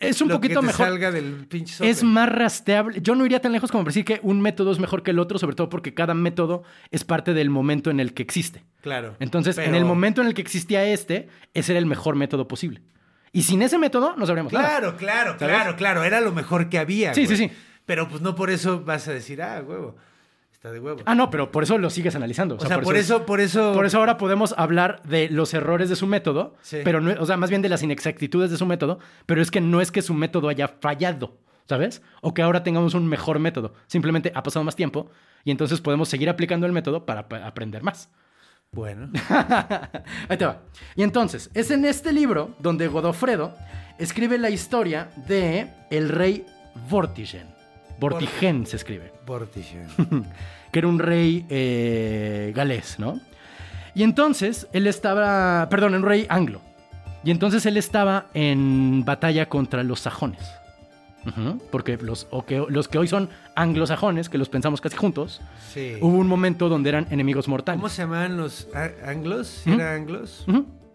[0.00, 0.86] Es un Lo poquito que te mejor.
[0.86, 1.90] salga del pinche software.
[1.90, 3.00] Es más rastreable.
[3.00, 5.38] Yo no iría tan lejos como decir que un método es mejor que el otro,
[5.38, 8.64] sobre todo porque cada método es parte del momento en el que existe.
[8.80, 9.16] Claro.
[9.20, 12.82] Entonces, en el momento en el que existía este, ese era el mejor método posible.
[13.32, 14.66] Y sin ese método, no sabríamos nada.
[14.66, 15.54] Claro, claro, ¿Sabes?
[15.54, 16.04] claro, claro.
[16.04, 17.12] Era lo mejor que había.
[17.12, 17.36] Sí, güey.
[17.36, 17.54] sí, sí.
[17.84, 19.96] Pero pues no por eso vas a decir, ah, huevo.
[20.66, 21.00] Está de huevo.
[21.06, 22.56] Ah, no, pero por eso lo sigues analizando.
[22.56, 23.72] o sea, por eso, por eso.
[23.72, 26.78] Por eso ahora podemos hablar de los errores de su método, Sí.
[26.82, 29.60] pero no, o sea, más bien de las inexactitudes de su método, pero es que
[29.60, 32.02] no es que su método haya fallado, ¿sabes?
[32.20, 33.74] O que ahora tengamos un mejor método.
[33.86, 35.08] Simplemente ha pasado más tiempo
[35.44, 38.10] y entonces podemos seguir aplicando el método para pa- aprender más.
[38.72, 39.10] Bueno.
[40.28, 40.62] Ahí te va.
[40.96, 43.54] Y entonces, es en este libro donde Godofredo
[44.00, 46.44] escribe la historia de el rey
[46.90, 47.55] Vortigen.
[47.98, 49.12] Vortigen se escribe.
[49.26, 49.86] Vortigen.
[50.72, 53.20] que era un rey eh, galés, ¿no?
[53.94, 56.60] Y entonces él estaba, perdón, un rey anglo.
[57.24, 60.40] Y entonces él estaba en batalla contra los sajones.
[61.72, 65.40] Porque los, o que, los que hoy son anglosajones, que los pensamos casi juntos,
[65.72, 65.94] Sí.
[66.00, 67.80] hubo un momento donde eran enemigos mortales.
[67.80, 68.68] ¿Cómo se llamaban los
[69.04, 69.48] anglos?
[69.64, 69.72] ¿Sí ¿Mm?
[69.72, 70.46] ¿Eran anglos?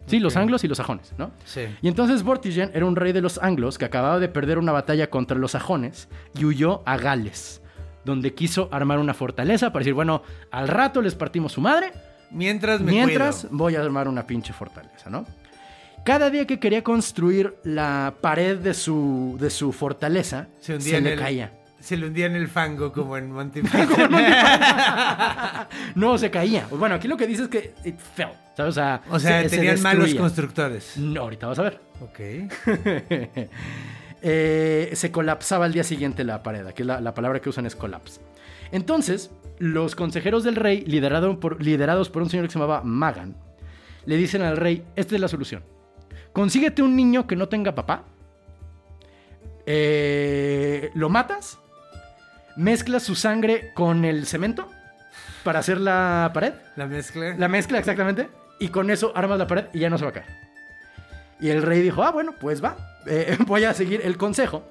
[0.08, 1.32] Sí, los anglos y los sajones, ¿no?
[1.46, 1.62] Sí.
[1.82, 5.10] Y entonces Vortigen era un rey de los anglos que acababa de perder una batalla
[5.10, 7.62] contra los sajones y huyó a Gales,
[8.04, 11.92] donde quiso armar una fortaleza para decir, bueno, al rato les partimos su madre,
[12.32, 13.58] Mientras me mientras cuido.
[13.58, 15.26] voy a armar una pinche fortaleza, ¿no?
[16.04, 21.20] Cada día que quería construir la pared de su, de su fortaleza, Se le el-
[21.20, 21.54] caía.
[21.82, 24.12] Se le hundía en el fango como en Monty Python.
[25.96, 26.68] no, se caía.
[26.70, 28.70] Bueno, aquí lo que dice es que it fell, ¿sabes?
[28.70, 30.98] O sea, o sea, se- se tenían malos constructores.
[30.98, 31.82] No, ahorita vas a ver.
[32.02, 32.20] Ok.
[34.24, 36.68] Eh, se colapsaba al día siguiente la pared.
[36.68, 38.22] Aquí la, la palabra que usan es collapse.
[38.72, 43.36] Entonces, los consejeros del rey, liderado por- liderados por un señor que se llamaba Magan,
[44.06, 45.64] le dicen al rey, esta es la solución.
[46.34, 48.04] Consíguete un niño que no tenga papá,
[49.66, 51.58] eh, lo matas,
[52.56, 54.70] mezclas su sangre con el cemento
[55.44, 57.36] para hacer la pared, La mezcla.
[57.38, 60.14] la mezcla exactamente, y con eso armas la pared y ya no se va a
[60.14, 60.26] caer.
[61.40, 64.64] Y el rey dijo, ah, bueno, pues va, eh, voy a seguir el consejo.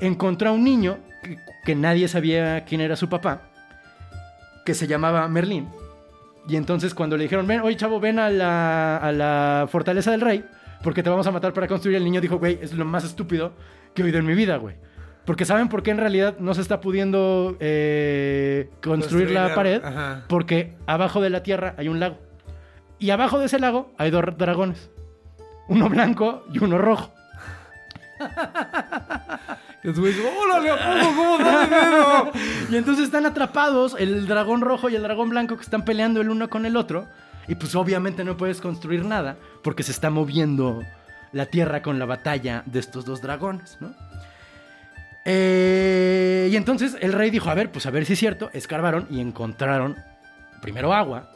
[0.00, 3.42] Encontró a un niño que, que nadie sabía quién era su papá,
[4.64, 5.68] que se llamaba Merlín.
[6.48, 10.22] Y entonces cuando le dijeron, ven, oye chavo, ven a la, a la fortaleza del
[10.22, 10.44] rey,
[10.82, 13.52] porque te vamos a matar para construir, el niño dijo, güey, es lo más estúpido
[13.94, 14.74] que he oído en mi vida, güey.
[15.30, 19.54] Porque ¿saben por qué en realidad no se está pudiendo eh, construir, Construir la la-
[19.54, 19.84] pared?
[19.84, 20.24] ajá.
[20.26, 22.18] Porque abajo de la tierra hay un lago.
[22.98, 24.90] Y abajo de ese lago hay dos dragones.
[25.68, 27.12] Uno blanco y uno rojo.
[29.84, 30.70] Los güeyes, ¡Órale.
[31.04, 31.38] ¿Cómo?
[32.72, 36.28] Y entonces están atrapados el dragón rojo y el dragón blanco que están peleando el
[36.28, 37.06] uno con el otro.
[37.46, 40.82] Y pues obviamente no puedes construir nada porque se está moviendo
[41.30, 43.94] la tierra con la batalla de estos dos dragones, ¿no?
[45.24, 48.50] Eh, y entonces el rey dijo, a ver, pues a ver si es cierto.
[48.52, 49.96] Escarbaron y encontraron
[50.62, 51.30] primero agua.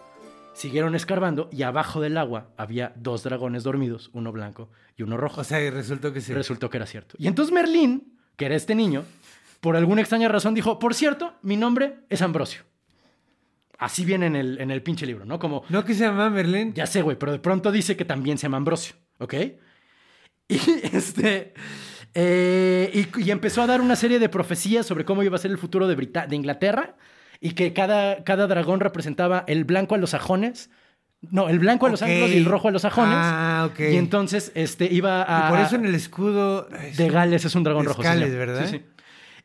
[0.55, 5.41] Siguieron escarbando y abajo del agua había dos dragones dormidos, uno blanco y uno rojo.
[5.41, 6.33] O sea, y resultó que sí.
[6.33, 7.17] Resultó que era cierto.
[7.19, 9.05] Y entonces Merlín, que era este niño,
[9.61, 12.63] por alguna extraña razón dijo, por cierto, mi nombre es Ambrosio.
[13.79, 15.41] Así viene en el, en el pinche libro, ¿no?
[15.41, 16.73] Como, ¿No que se llama Merlín?
[16.73, 19.35] ya sé, güey, pero de pronto dice que también se llama Ambrosio, ¿ok?
[20.49, 20.55] Y
[20.93, 21.55] este...
[22.15, 25.51] eh, y, y empezó a dar una serie de profecías sobre cómo iba a ser
[25.51, 26.97] el futuro de, Brita- de Inglaterra
[27.41, 30.71] y que cada, cada dragón representaba el blanco a los sajones.
[31.31, 32.09] No, el blanco a los Ok.
[32.09, 33.15] anglos y el rojo a los sajones.
[33.17, 33.81] Ah, ok.
[33.81, 35.49] Y entonces este, iba a...
[35.49, 36.69] Y por eso en el escudo...
[36.83, 38.03] es De Gales es un dragón rojo.
[38.03, 38.47] Gales, señor.
[38.47, 38.67] ¿verdad?
[38.71, 38.85] Sí, sí.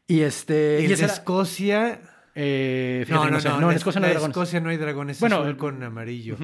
[0.07, 0.79] Y este.
[0.79, 1.99] Y y el ese de era- Escocia...
[2.35, 3.61] eh, fíjate, No, no, no.
[3.61, 4.35] No, en Escocia no hay dragones.
[4.35, 5.19] Escocia no hay dragones.
[5.21, 6.35] Bueno, eh, con amarillo.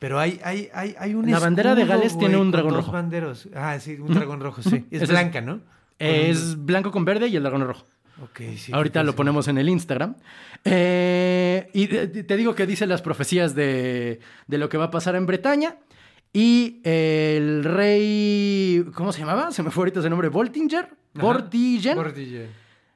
[0.00, 2.92] Pero hay, hay, hay, hay un La bandera de Gales tiene un dragón dos rojo.
[2.92, 3.48] banderos.
[3.54, 4.84] Ah, sí, un dragón rojo, sí.
[4.90, 5.60] Es blanca, ¿no?
[5.98, 7.84] Es blanco con verde y el dragón rojo.
[8.22, 8.72] Ok, sí.
[8.72, 10.16] Ahorita lo ponemos en el Instagram.
[10.64, 15.14] Eh, y te digo que dice las profecías de, de lo que va a pasar
[15.14, 15.76] en Bretaña.
[16.32, 18.84] Y el rey.
[18.94, 19.52] ¿Cómo se llamaba?
[19.52, 20.28] Se me fue ahorita ese nombre.
[20.28, 20.88] Voltinger.
[21.14, 21.98] Vortigen.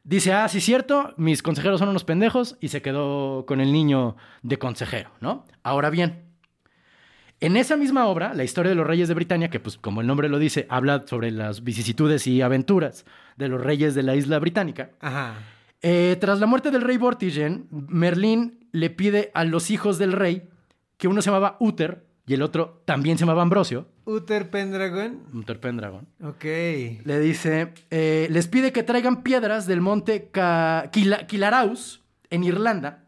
[0.05, 4.17] Dice, ah, sí, cierto, mis consejeros son unos pendejos y se quedó con el niño
[4.43, 5.47] de consejero, ¿no?
[5.63, 6.25] Ahora bien,
[7.47, 10.07] en esa misma obra, La historia de los reyes de Britania, que pues como el
[10.07, 13.05] nombre lo dice, habla sobre las vicisitudes y aventuras
[13.37, 15.35] de los reyes de la isla británica, Ajá.
[15.83, 20.49] eh, tras la muerte del rey Vortigen, Merlín le pide a los hijos del rey,
[20.97, 25.21] que uno se llamaba Uther y el otro también se llamaba Ambrosio, Uther Pendragon.
[25.33, 26.45] Uther Pendragon, Ok.
[26.45, 30.31] le dice, eh, les pide que traigan piedras del monte
[31.27, 33.05] Quilaraus en Irlanda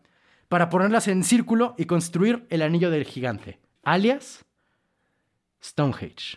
[0.48, 4.44] para ponerlas en círculo y construir el anillo del gigante, alias
[5.62, 6.36] Stonehenge.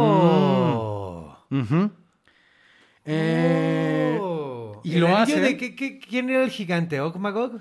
[0.00, 1.36] Oh.
[1.50, 1.90] Ujú.
[3.04, 4.80] Eh, Oh.
[4.84, 7.00] y ¿El lo hace- de qué- qué- ¿Quién era el gigante?
[7.00, 7.60] ¿Ogmagog?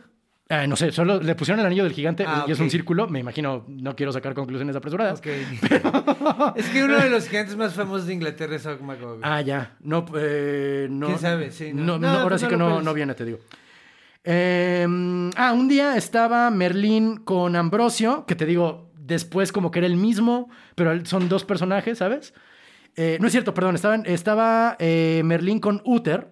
[0.52, 3.08] eh, no sé, solo le pusieron el anillo del gigante Ah, y es un círculo.
[3.08, 5.22] Me imagino, no quiero sacar conclusiones apresuradas.
[6.56, 9.20] Es que uno de los gigantes más famosos de Inglaterra es Ogmagog.
[9.22, 9.76] Ah, ya.
[9.82, 11.08] No, eh, no.
[11.08, 11.52] ¿Quién sabe?
[11.52, 11.84] Sí, no.
[11.84, 13.40] no, No, no, ahora pues sí que no, no viene, te digo.
[14.24, 14.86] Eh,
[15.36, 19.98] ah, un día estaba Merlín con Ambrosio, que te digo, después como que era el
[19.98, 22.34] mismo, pero son dos personajes, ¿sabes?
[22.96, 26.28] Eh, no es cierto, perdón, estaban, estaba eh, Merlín con Uther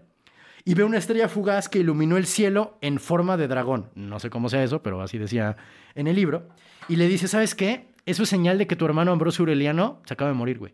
[0.65, 3.89] y ve una estrella fugaz que iluminó el cielo en forma de dragón.
[3.95, 5.56] No sé cómo sea eso, pero así decía
[5.95, 6.50] en el libro.
[6.89, 7.88] Y le dice, ¿sabes qué?
[8.06, 10.73] Eso es señal de que tu hermano Ambrosio Aureliano se acaba de morir, güey.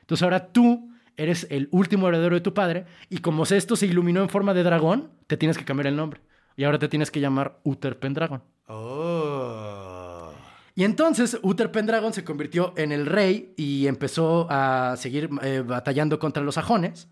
[0.00, 4.22] Entonces ahora tú eres el último heredero de tu padre y como esto se iluminó
[4.22, 6.20] en forma de dragón, te tienes que cambiar el nombre.
[6.56, 8.42] Y ahora te tienes que llamar Uther Pendragon.
[8.68, 10.32] Oh.
[10.74, 16.18] Y entonces Uther Pendragon se convirtió en el rey y empezó a seguir eh, batallando
[16.18, 17.08] contra los sajones.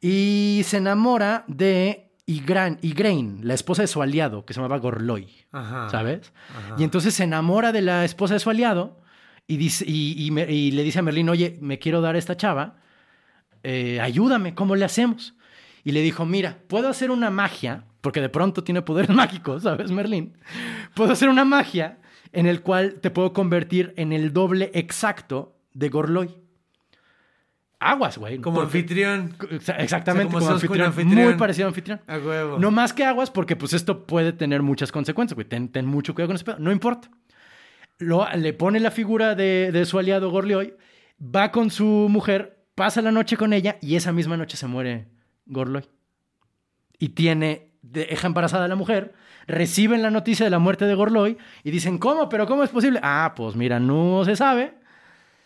[0.00, 5.28] Y se enamora de Igran- Igraine, la esposa de su aliado, que se llamaba Gorloy.
[5.52, 5.88] Ajá.
[5.90, 6.32] ¿Sabes?
[6.78, 9.00] Y entonces se enamora de la esposa de su aliado
[9.46, 12.18] y, dice, y, y me- y le dice a Merlín, oye, me quiero dar a
[12.18, 12.76] esta chava,
[13.62, 15.34] eh, ayúdame, ¿cómo le hacemos?
[15.84, 19.90] Y le dijo, mira, puedo hacer una magia, porque de pronto tiene poderes mágicos, ¿sabes,
[19.92, 20.36] Merlín?
[20.94, 21.98] Puedo hacer una magia
[22.32, 26.36] en el cual te puedo convertir en el doble exacto de Gorloy.
[27.80, 28.38] Aguas, güey.
[28.38, 29.34] Como porque- anfitrión.
[29.50, 31.24] Exa- Exactamente, O sea, como, anfitrión, anfitrión.
[31.24, 32.00] Muy parecido a anfitrión.
[32.06, 32.58] A huevo.
[32.58, 35.46] No más que aguas, porque pues esto puede tener muchas consecuencias, güey.
[35.46, 36.58] Ten, ten mucho cuidado con ese pedo.
[36.60, 37.10] No importa.
[37.98, 40.74] Lo, le pone la figura de, de su aliado Gorloy,
[41.22, 45.06] va con su mujer, pasa la noche con ella y esa misma noche se muere
[45.46, 45.84] Gorloy.
[46.98, 49.14] Y tiene, deja embarazada a la mujer,
[49.46, 52.28] reciben la noticia de la muerte de Gorloy y dicen, ¿cómo?
[52.28, 53.00] ¿Pero cómo es posible?
[53.02, 54.74] Ah, pues mira, no se sabe.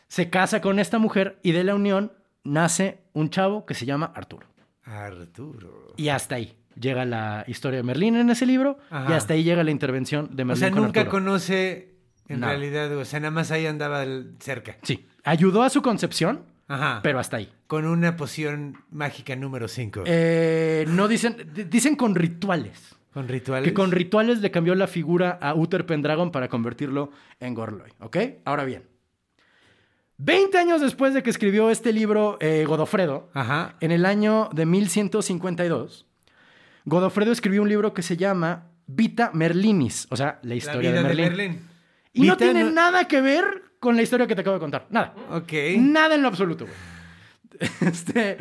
[0.09, 2.13] Se casa con esta mujer y de la unión
[2.45, 4.47] nace un chavo que se llama Arturo.
[4.85, 5.93] Arturo.
[5.97, 9.11] Y hasta ahí llega la historia de Merlín en ese libro Ajá.
[9.11, 11.19] y hasta ahí llega la intervención de O Merlín sea, con nunca Arturo.
[11.25, 11.95] conoce
[12.29, 14.05] en realidad, o sea, nada más ahí andaba
[14.39, 14.77] cerca.
[14.83, 17.01] Sí, ayudó a su concepción, Ajá.
[17.03, 17.51] pero hasta ahí.
[17.67, 20.03] Con una poción mágica número 5.
[20.07, 21.37] Eh, no dicen,
[21.71, 22.95] dicen con rituales.
[23.13, 23.67] con rituales.
[23.69, 28.17] Que con rituales le cambió la figura a Uther Pendragon para convertirlo en Gorloy, ¿ok?
[28.45, 28.85] Ahora bien,
[30.19, 33.77] 20 años después de que escribió este libro eh, Godofredo, Ajá.
[33.81, 36.07] en el año de 1152,
[36.85, 41.03] Godofredo escribió un libro que se llama Vita Merlinis, o sea, la La historia vida
[41.03, 41.27] de de Merlín.
[41.29, 41.61] Merlín.
[42.13, 43.45] Y no tiene no- nada que ver
[43.81, 44.87] con la historia que te acabo de contar.
[44.91, 45.15] Nada.
[45.31, 45.53] Ok.
[45.79, 46.77] Nada en lo absoluto, güey.
[47.81, 48.37] Este,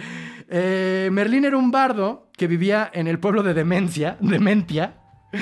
[0.49, 4.95] eh, Merlín era un bardo que vivía en el pueblo de Demencia, Dementia.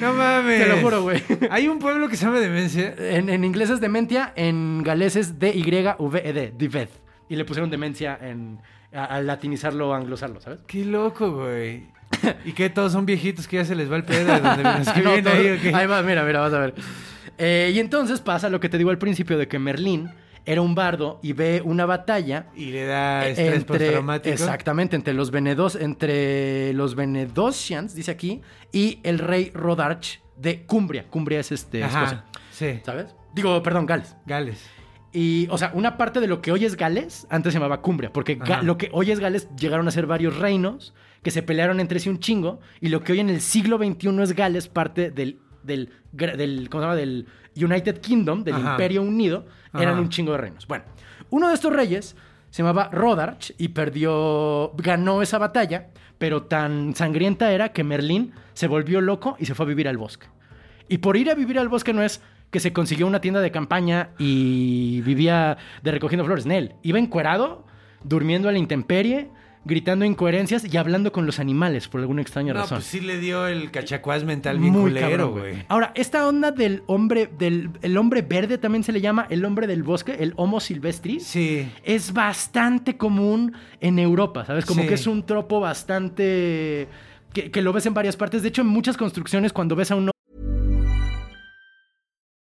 [0.00, 0.60] No mames.
[0.60, 1.22] Te lo juro, güey.
[1.50, 2.94] Hay un pueblo que se llama Demencia.
[2.98, 6.88] En, en inglés es Dementia, en galés es D-Y-V-E-D, Dived.
[7.28, 8.58] Y le pusieron Demencia en,
[8.92, 10.60] a, a latinizarlo o anglosarlo, ¿sabes?
[10.66, 11.86] Qué loco, güey.
[12.44, 12.70] ¿Y qué?
[12.70, 14.62] Todos son viejitos que ya se les va el pedo de donde.
[14.94, 15.72] Que No, ahí, ¿o qué?
[15.74, 16.74] ahí va, mira, mira, vas a ver.
[17.38, 20.10] Eh, y entonces pasa lo que te digo al principio de que Merlín
[20.46, 24.32] era un bardo y ve una batalla Y le da estrés entre, postraumático.
[24.34, 28.42] exactamente, entre los Venedos, entre los Venedosians, dice aquí,
[28.72, 31.06] y el rey Rodarch de Cumbria.
[31.08, 32.02] Cumbria es este, Ajá.
[32.04, 32.80] Escocia, Sí.
[32.84, 33.14] ¿sabes?
[33.34, 34.14] Digo, perdón, Gales.
[34.26, 34.64] Gales.
[35.12, 38.12] Y, o sea, una parte de lo que hoy es Gales, antes se llamaba Cumbria,
[38.12, 40.92] porque Ga- lo que hoy es Gales llegaron a ser varios reinos
[41.22, 44.22] que se pelearon entre sí un chingo, y lo que hoy en el siglo XXI
[44.22, 46.96] es Gales, parte del, del, del ¿cómo se llama?
[46.96, 48.72] Del United Kingdom, del Ajá.
[48.72, 50.00] Imperio Unido, eran Ajá.
[50.00, 50.66] un chingo de reinos.
[50.66, 50.84] Bueno,
[51.30, 52.16] uno de estos reyes
[52.50, 58.68] se llamaba Rodarch y perdió, ganó esa batalla, pero tan sangrienta era que Merlín se
[58.68, 60.28] volvió loco y se fue a vivir al bosque.
[60.88, 63.50] Y por ir a vivir al bosque no es que se consiguió una tienda de
[63.50, 66.46] campaña y vivía de recogiendo flores.
[66.46, 67.66] Nel, iba encuerado,
[68.04, 69.30] durmiendo a la intemperie,
[69.64, 72.78] gritando incoherencias y hablando con los animales por alguna extraña No, razón.
[72.78, 75.64] pues sí le dio el cachacuás mental bien Muy culero, cabrón, güey.
[75.68, 79.66] Ahora, esta onda del hombre, del el hombre verde también se le llama el hombre
[79.66, 81.24] del bosque, el Homo silvestris.
[81.26, 81.68] Sí.
[81.82, 84.64] Es bastante común en Europa, ¿sabes?
[84.66, 84.88] Como Sí.
[84.88, 86.88] que es un tropo bastante...
[87.32, 88.42] Que, que lo ves en varias partes.
[88.42, 90.10] De hecho, en muchas construcciones, cuando ves a un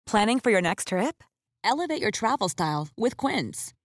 [0.07, 1.23] Planning for your next trip?
[1.65, 3.73] Elevate your travel style with Quince.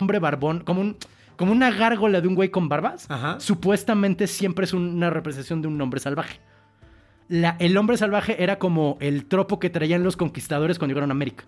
[0.00, 0.96] Hombre barbón, como, un,
[1.36, 3.38] como una gárgola de un güey con barbas, Ajá.
[3.40, 6.40] supuestamente siempre es una representación de un hombre salvaje.
[7.28, 11.12] La- el hombre salvaje era como el tropo que traían los conquistadores cuando llegaron a
[11.12, 11.44] América.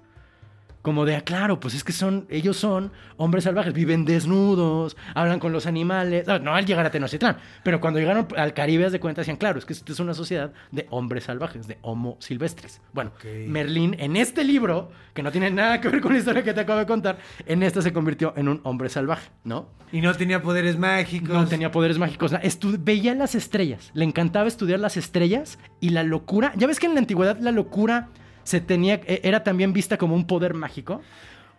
[0.83, 5.39] Como de, ah, claro, pues es que son, ellos son hombres salvajes, viven desnudos, hablan
[5.39, 6.27] con los animales.
[6.27, 9.59] No, no al llegar a Tenochtitlán, pero cuando llegaron al Caribe, de cuenta, decían, claro,
[9.59, 12.81] es que esto es una sociedad de hombres salvajes, de homo silvestris.
[12.95, 13.25] Bueno, Ok.
[13.49, 16.61] Merlín, en este libro, que no tiene nada que ver con la historia que te
[16.61, 19.69] acabo de contar, en este se convirtió en un hombre salvaje, ¿no?
[19.93, 21.29] Y no tenía poderes mágicos.
[21.31, 22.33] No tenía poderes mágicos.
[22.79, 23.91] veía las estrellas.
[23.93, 26.53] Le encantaba estudiar las estrellas y la locura.
[26.57, 28.09] Ya ves que en la antigüedad la locura
[28.51, 31.01] se tenía, e- era también vista como un poder mágico.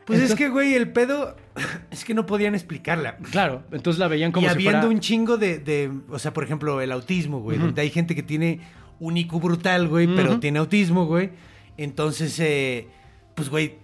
[0.06, 1.36] Pues es que, güey, el pedo
[1.92, 3.18] es que no podían explicarla.
[3.18, 6.34] Claro, entonces la veían como y si habiendo fuera- un chingo de, de- o sea,
[6.34, 8.60] por ejemplo, el autismo, güey, donde hay gente que tiene
[9.00, 11.30] un IQ brutal, güey, pero tiene autismo, güey.
[11.78, 12.88] Entonces, eh,
[13.36, 13.76] pues, güey,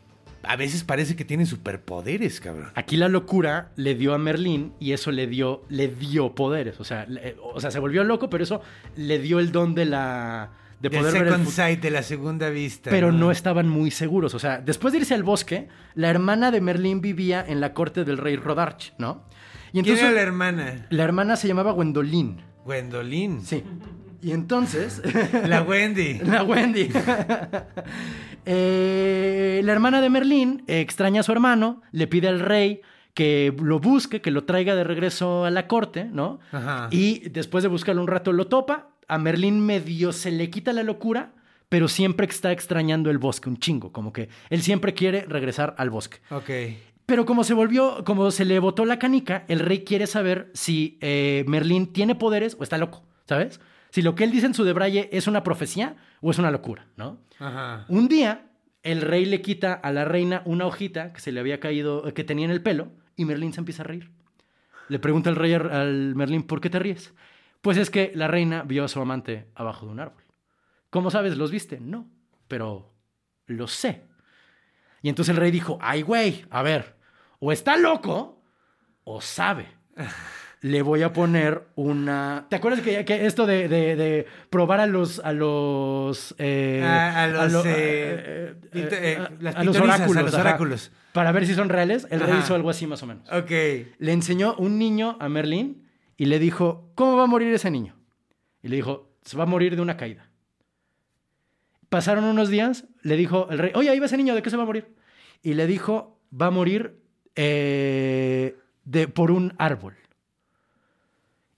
[0.43, 2.70] a veces parece que tienen superpoderes, cabrón.
[2.76, 6.80] Aquí la locura le dio a Merlín y eso le dio, le dio poderes.
[6.80, 8.62] O sea, le- o sea, se volvió loco, pero eso
[8.96, 10.50] le dio el don de la.
[10.80, 12.90] De poder ver el sight, de la segunda vista.
[12.90, 14.34] Pero no estaban muy seguros.
[14.34, 18.04] O sea, después de irse al bosque, la hermana de Merlín vivía en la corte
[18.04, 19.24] del rey Rodarch, ¿no?
[19.70, 20.88] Y ¿Quién entonces era la hermana?
[20.90, 22.42] la hermana se llamaba Gwendolyn.
[22.63, 23.42] Gwendolyn.
[23.42, 23.63] Sí.
[24.22, 25.02] Y entonces.
[25.46, 26.20] La Wendy.
[26.24, 26.90] La Wendy.
[28.50, 32.80] Eh, la hermana de Merlín eh, extraña a su hermano, le pide al rey
[33.13, 36.40] que lo busque, que lo traiga de regreso a la corte, ¿no?
[36.54, 36.88] Ajá.
[36.90, 38.92] Y después de buscarlo un rato lo topa.
[39.08, 41.34] A Merlín medio se le quita la locura,
[41.70, 43.91] pero siempre está extrañando el bosque, un chingo.
[43.91, 46.17] Como que él siempre quiere regresar al bosque.
[46.32, 46.50] Ok.
[47.06, 50.98] Pero como se volvió, como se le botó la canica, el rey quiere saber si
[51.02, 53.62] eh, Merlín tiene poderes o está loco, ¿sabes?
[53.91, 56.88] Si lo que él dice en su debraye es una profecía o es una locura,
[56.98, 57.22] ¿no?
[57.39, 57.86] Ajá.
[57.88, 58.50] Un día,
[58.84, 62.26] el rey le quita a la reina una hojita que se le había caído, que
[62.26, 64.12] tenía en el pelo, y Merlín se empieza a reír.
[64.89, 67.13] Le pregunta el rey al- al Merlín, ¿por qué te ríes?
[67.62, 70.24] Pues es que la reina vio a su amante abajo de un árbol.
[70.89, 71.38] ¿Cómo sabes?
[71.38, 71.80] ¿Los viste?
[71.80, 72.08] No,
[72.48, 72.93] pero
[73.46, 74.04] lo sé.
[75.02, 76.96] Y entonces el rey dijo, ay, güey, a ver,
[77.39, 78.41] o está loco
[79.04, 79.67] o sabe.
[80.62, 82.48] Le voy a poner una...
[82.50, 85.20] ¿Te acuerdas que, que esto de, de- de probar a los...
[85.20, 87.63] A los, eh, A- a los,
[90.36, 90.91] oráculos.
[91.13, 92.39] Para ver si son reales, el rey Ajá.
[92.39, 93.28] hizo algo así más o menos.
[93.32, 93.52] Ok.
[94.00, 95.87] Le enseñó un niño a Merlín
[96.17, 97.95] y le dijo, ¿cómo va a morir ese niño?
[98.63, 100.30] Y le dijo, se va a morir de una caída.
[101.89, 104.58] Pasaron unos días, le dijo el rey, oye, ahí va ese niño, ¿de qué se
[104.58, 104.93] va a morir?
[105.41, 106.99] Y le dijo, va a morir
[107.36, 109.95] eh, de, por un árbol.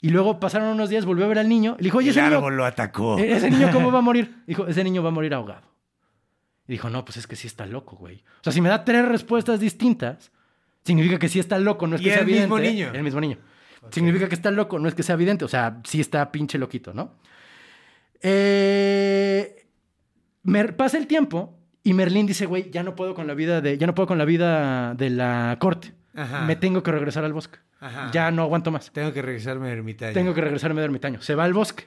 [0.01, 2.21] Y luego pasaron unos días, volvió a ver al niño, le dijo, oye, el ese
[2.23, 3.17] niño, árbol lo atacó.
[3.17, 4.43] ¿e- ese niño cómo va a morir?
[4.45, 5.67] Dijo, ese niño va a morir ahogado.
[6.67, 8.23] Y dijo, no, pues es que sí está loco, güey.
[8.39, 10.31] O sea, si me da tres respuestas distintas,
[10.83, 12.83] significa que sí está loco, no es Y que sea el mismo evidente.
[12.83, 12.93] niño.
[12.93, 13.37] El mismo niño.
[13.91, 15.45] Significa que está loco, no es que sea evidente.
[15.45, 17.15] O sea, sí está pinche loquito, ¿no?
[18.21, 19.65] Eh,
[20.43, 23.77] Mer- pasa el tiempo y Merlín dice, güey, ya no puedo con la vida de,
[23.77, 25.93] ya no puedo con la vida de la corte.
[26.15, 26.45] Ajá.
[26.45, 27.59] Me tengo que regresar al bosque.
[27.79, 28.11] Ajá.
[28.11, 28.91] Ya no aguanto más.
[28.91, 30.13] Tengo que regresarme a ermitaño.
[30.13, 31.21] Tengo que regresarme de ermitaño.
[31.21, 31.85] Se va al bosque.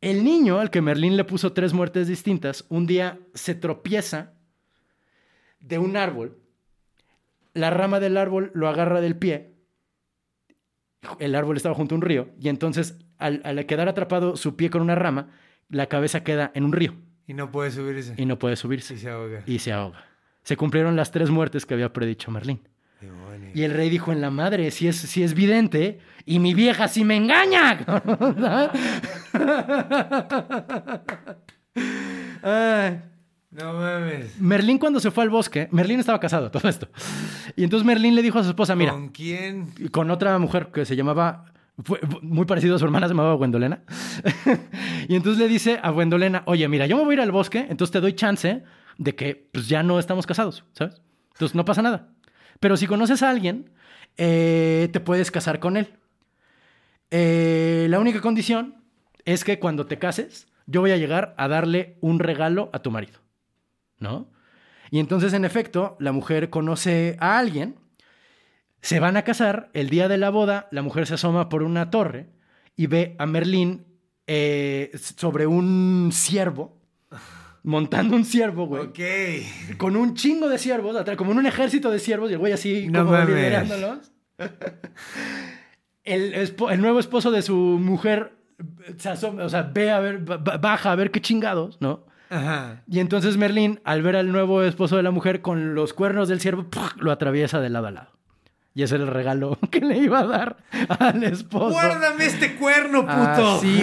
[0.00, 4.34] El niño, al que Merlín le puso tres muertes distintas, un día se tropieza
[5.60, 6.38] de un árbol.
[7.54, 9.53] La rama del árbol lo agarra del pie.
[11.18, 12.28] El árbol estaba junto a un río.
[12.40, 15.28] Y entonces, al, al quedar atrapado su pie con una rama,
[15.68, 16.94] la cabeza queda en un río.
[17.26, 18.14] Y no puede subirse.
[18.16, 18.94] Y no puede subirse.
[18.94, 19.42] Y se ahoga.
[19.46, 20.04] Y se ahoga.
[20.42, 22.60] Se cumplieron las tres muertes que había predicho Merlín.
[23.54, 26.88] Y el rey dijo en la madre, si es, si es vidente, y mi vieja
[26.88, 27.84] si me engaña.
[32.42, 33.00] Ay.
[33.54, 34.40] No mames.
[34.40, 36.88] Merlín cuando se fue al bosque, Merlín estaba casado, todo esto.
[37.56, 39.72] Y entonces Merlín le dijo a su esposa, mira, ¿Con quién?
[39.90, 41.46] con otra mujer que se llamaba,
[41.82, 43.82] fue muy parecido a su hermana, se llamaba Gwendolena.
[45.08, 47.66] y entonces le dice a Gwendolena, oye, mira, yo me voy a ir al bosque,
[47.68, 48.62] entonces te doy chance
[48.98, 51.00] de que pues, ya no estamos casados, ¿sabes?
[51.32, 52.08] Entonces no pasa nada.
[52.60, 53.70] Pero si conoces a alguien,
[54.16, 55.94] eh, te puedes casar con él.
[57.10, 58.82] Eh, la única condición
[59.24, 62.90] es que cuando te cases, yo voy a llegar a darle un regalo a tu
[62.90, 63.20] marido,
[64.04, 64.30] ¿no?
[64.92, 67.74] Y entonces, en efecto, la mujer conoce a alguien,
[68.80, 71.90] se van a casar, el día de la boda, la mujer se asoma por una
[71.90, 72.28] torre
[72.76, 73.86] y ve a Merlín
[74.28, 76.80] eh, sobre un ciervo
[77.64, 78.82] montando un ciervo, güey.
[78.82, 78.98] Ok.
[79.78, 82.86] Con un chingo de ciervos, como en un ejército de ciervos, y el güey así
[82.90, 84.12] No como liderándolos.
[86.04, 88.34] El, el nuevo esposo de su mujer
[88.98, 92.04] se asoma- o sea, ve a ver, ba- ba- baja a ver qué chingados, ¿no?
[92.30, 92.82] Ajá.
[92.88, 96.40] Y entonces Merlín, al ver al nuevo esposo de la mujer con los cuernos del
[96.40, 96.66] ciervo,
[96.96, 98.10] lo atraviesa de lado a lado.
[98.76, 100.56] Y ese era el regalo que le iba a dar
[100.98, 101.70] al esposo.
[101.70, 103.12] Guárdame este cuerno, puto.
[103.14, 103.82] Ah, sí,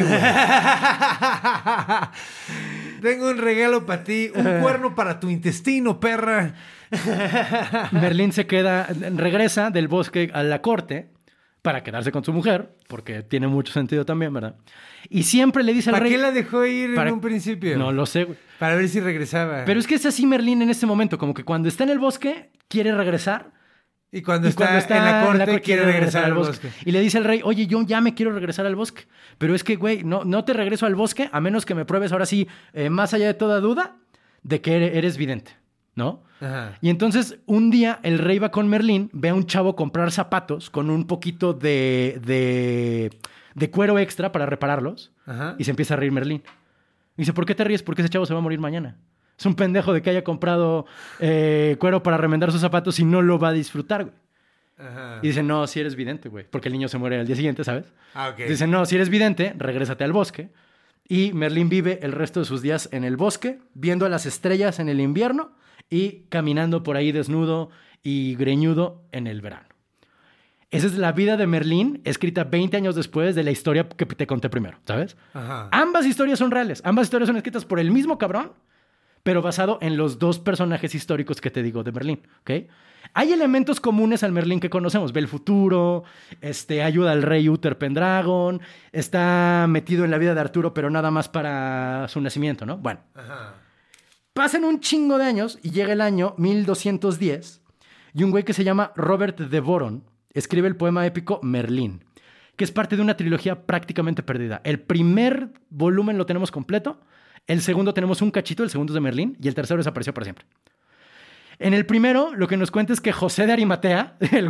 [3.02, 6.54] Tengo un regalo para ti, un cuerno para tu intestino, perra.
[7.92, 11.10] Merlín se queda, regresa del bosque a la corte
[11.62, 14.56] para quedarse con su mujer, porque tiene mucho sentido también, ¿verdad?
[15.10, 16.12] Y siempre le dice al ¿Para rey...
[16.14, 17.78] qué la dejó ir para- en un principio?
[17.78, 18.38] No lo sé, güey.
[18.58, 19.64] Para ver si regresaba.
[19.66, 22.00] Pero es que es así Merlín en este momento, como que cuando está en el
[22.00, 23.52] bosque, quiere regresar.
[24.12, 26.70] y cuando, y está, cuando está en la corte, corte, quiere regresar al bosque.
[26.84, 29.04] Y le dice al rey, oye, yo ya me quiero regresar al bosque.
[29.38, 32.12] Pero es que, güey, no, no te regreso al bosque a menos que me pruebes
[32.12, 33.98] ahora sí, eh, más allá de toda duda,
[34.44, 35.52] de que ere- eres vidente,
[35.96, 36.24] ¿no?
[36.42, 36.78] Ajá.
[36.82, 40.70] Y entonces un día el rey va con Merlín, ve a un chavo comprar zapatos
[40.70, 43.12] con un poquito de, de,
[43.54, 45.56] de cuero extra para repararlos Ajá.
[45.58, 46.42] y se empieza a reír Merlín.
[47.16, 47.84] Y dice, ¿por qué te ríes?
[47.84, 48.98] Porque ese chavo se va a morir mañana.
[49.38, 50.86] Es un pendejo de que haya comprado
[51.20, 54.16] eh, cuero para remendar sus zapatos y no lo va a disfrutar, güey.
[54.78, 55.20] Ajá.
[55.22, 57.64] Y dice, no, si eres vidente, güey, porque el niño se muere al día siguiente,
[57.64, 57.86] ¿sabes?
[58.16, 58.34] Ah.
[58.36, 60.50] Dice, no, si eres vidente, regrésate al bosque.
[61.08, 64.80] Y Merlín vive el resto de sus días en el bosque, viendo a las estrellas
[64.80, 65.52] en el invierno
[65.92, 67.70] y caminando por ahí desnudo
[68.02, 69.68] y greñudo en el verano.
[70.72, 74.26] Esa es la vida de Merlín, escrita 20 años después de la historia que te
[74.26, 75.18] conté primero, ¿sabes?
[75.34, 75.68] Ajá.
[75.72, 78.54] Ambas historias son reales, ambas historias son escritas por el mismo cabrón,
[79.22, 82.52] pero basado en los dos personajes históricos que te digo de Merlín, ¿ok?
[83.14, 86.06] Hay elementos comunes al Merlín que conocemos, ve el futuro,
[86.40, 88.62] este, ayuda al rey Uther Pendragon,
[88.94, 92.78] está metido en la vida de Arturo, pero nada más para su nacimiento, ¿no?
[92.78, 93.56] Bueno, Ajá.
[94.34, 97.62] Pasan un chingo de años y llega el año 1210
[98.14, 100.04] y un güey que se llama Robert de Boron
[100.34, 102.04] escribe el poema épico Merlín,
[102.56, 104.62] que es parte de una trilogía prácticamente perdida.
[104.64, 107.02] El primer volumen lo tenemos completo,
[107.48, 110.26] el segundo tenemos un cachito, el segundo es de Merlín y el tercero desapareció para
[110.26, 110.46] siempre.
[111.60, 114.50] En el primero, lo que nos cuenta es que José de Arimatea, el,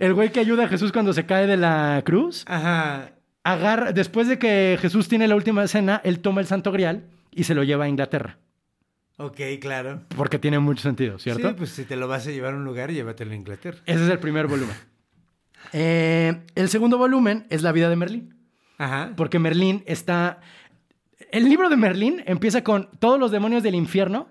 [0.00, 3.10] el güey que ayuda a Jesús cuando se cae de la cruz, Ajá.
[3.44, 7.04] agarra, después de que Jesús tiene la última cena, él toma el santo grial
[7.38, 8.36] y se lo lleva a Inglaterra.
[9.16, 10.02] Ok, claro.
[10.16, 11.48] Porque tiene mucho sentido, ¿cierto?
[11.48, 13.78] Sí, pues si te lo vas a llevar a un lugar, llévatelo a Inglaterra.
[13.86, 14.76] Ese es el primer volumen.
[15.72, 18.38] Eh, el segundo volumen es la vida de Merlín.
[18.78, 19.12] Ajá.
[19.16, 20.40] Porque Merlín está...
[21.32, 24.28] El libro de Merlín empieza con todos los demonios del infierno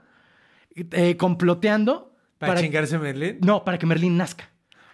[0.73, 3.39] eh, comploteando ¿Para, chingarse a Merlín?
[3.41, 4.49] No, para que Merlín nazca.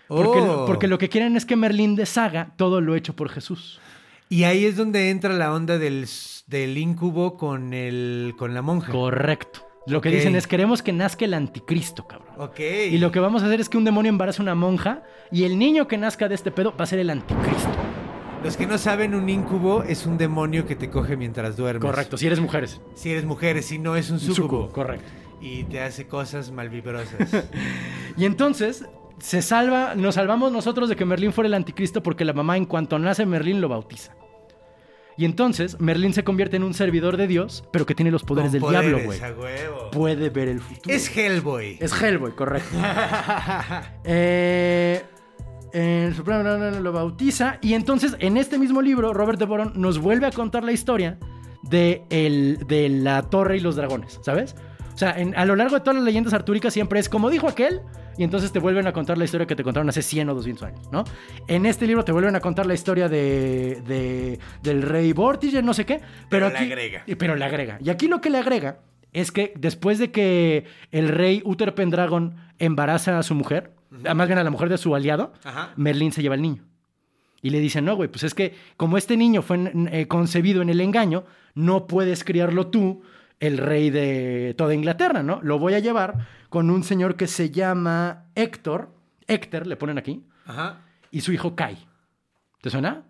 [0.07, 0.65] Porque, Oh.
[0.65, 3.79] porque lo que quieren es que Merlín deshaga todo lo hecho por Jesús.
[4.29, 6.07] Y ahí es donde entra la onda del,
[6.47, 8.91] del incubo con, el, con la monja.
[8.91, 9.59] Correcto.
[9.85, 12.29] Lo que dicen es queremos que nazca el anticristo, cabrón.
[12.37, 12.59] Ok.
[12.59, 15.43] Y lo que vamos a hacer es que un demonio embarace a una monja y
[15.43, 17.69] el niño que nazca de este pedo va a ser el anticristo.
[18.43, 21.81] Los que no saben, un incubo es un demonio que te coge mientras duermes.
[21.81, 22.81] Correcto, si eres mujeres.
[22.95, 24.69] Si eres mujer, si no es un Sucubo, sucubo.
[24.69, 25.09] correcto.
[25.41, 27.29] Y te hace cosas malvibrosas.
[28.17, 28.85] Y entonces
[29.19, 32.65] se salva, nos salvamos nosotros de que Merlín fuera el anticristo porque la mamá en
[32.65, 34.15] cuanto nace Merlín lo bautiza.
[35.15, 38.51] Y entonces Merlín se convierte en un servidor de Dios, pero que tiene los poderes
[38.51, 39.19] Con del diablo, güey.
[39.91, 40.95] Puede ver el futuro.
[40.95, 41.77] Es Hellboy.
[41.79, 42.75] Es Hellboy, correcto.
[44.03, 45.01] Eh,
[45.71, 47.57] el Supremo no, no, lo bautiza.
[47.61, 51.17] Y entonces, en este mismo libro, Robert de Boron nos vuelve a contar la historia
[51.63, 54.55] de, el- de la torre y los dragones, ¿sabes?
[54.93, 57.47] O sea, en- a lo largo de todas las leyendas artúricas siempre es como dijo
[57.47, 57.81] aquel,
[58.17, 60.63] y entonces te vuelven a contar la historia que te contaron hace 100 o 200
[60.63, 61.03] años, ¿no?
[61.47, 65.73] En este libro te vuelven a contar la historia de, de- del rey Vortigern, no
[65.73, 65.99] sé qué,
[66.29, 67.03] pero, Pero agrega.
[67.07, 67.77] y- Pero le agrega.
[67.83, 68.79] Y aquí lo que le agrega
[69.11, 73.71] es que después de que el rey Uther Pendragon embaraza a su mujer,
[74.07, 75.71] a más bien a la mujer de su aliado, Ajá.
[75.75, 76.63] Merlín se lleva al niño.
[77.41, 80.69] Y le dice, no, güey, pues es que como este niño fue eh, concebido en
[80.69, 83.01] el engaño, no puedes criarlo tú,
[83.39, 85.41] el rey de toda Inglaterra, ¿no?
[85.43, 88.93] Lo voy a llevar con un señor que se llama Héctor,
[89.25, 90.81] Héctor, le ponen aquí, Ajá.
[91.09, 91.75] y su hijo Kai.
[92.61, 93.05] ¿Te suena?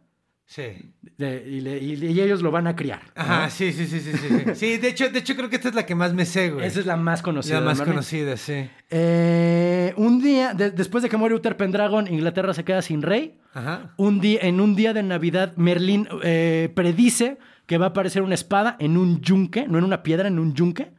[0.45, 0.93] Sí.
[1.17, 3.01] De- y, le- y- y ellos lo van a criar.
[3.15, 4.27] Ajá, sí, sí, sí, sí, sí.
[4.29, 6.51] Sí, Sí, de hecho, de hecho creo que esta es la que más me sé,
[6.51, 6.65] güey.
[6.65, 7.59] Esa es la más conocida.
[7.59, 8.69] la más conocida, sí.
[8.89, 13.41] Eh, un día, de- después de que muere Uther Pendragon, Inglaterra se queda sin rey.
[13.53, 13.93] Ajá.
[13.97, 18.35] Un día, en un día de Navidad, Merlín eh, predice que va a aparecer una
[18.35, 20.93] espada en un yunque, no en una piedra, en un yunque.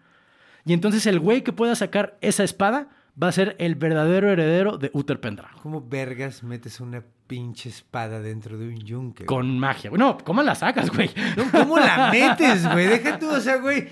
[0.66, 2.88] Y entonces el güey que pueda sacar esa espada
[3.20, 5.58] va a ser el verdadero heredero de Uther Pendragon.
[5.62, 9.24] ¿Cómo vergas metes una pinche espada dentro de un yunque?
[9.24, 9.26] güey?
[9.26, 9.90] Con magia.
[9.94, 11.10] No, ¿cómo la sacas, güey?
[11.36, 12.86] No, ¿Cómo la metes, güey?
[12.86, 13.88] Deja tú, o sea, güey.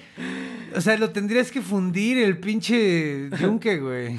[0.75, 4.17] O sea, lo tendrías que fundir el pinche yunque, güey.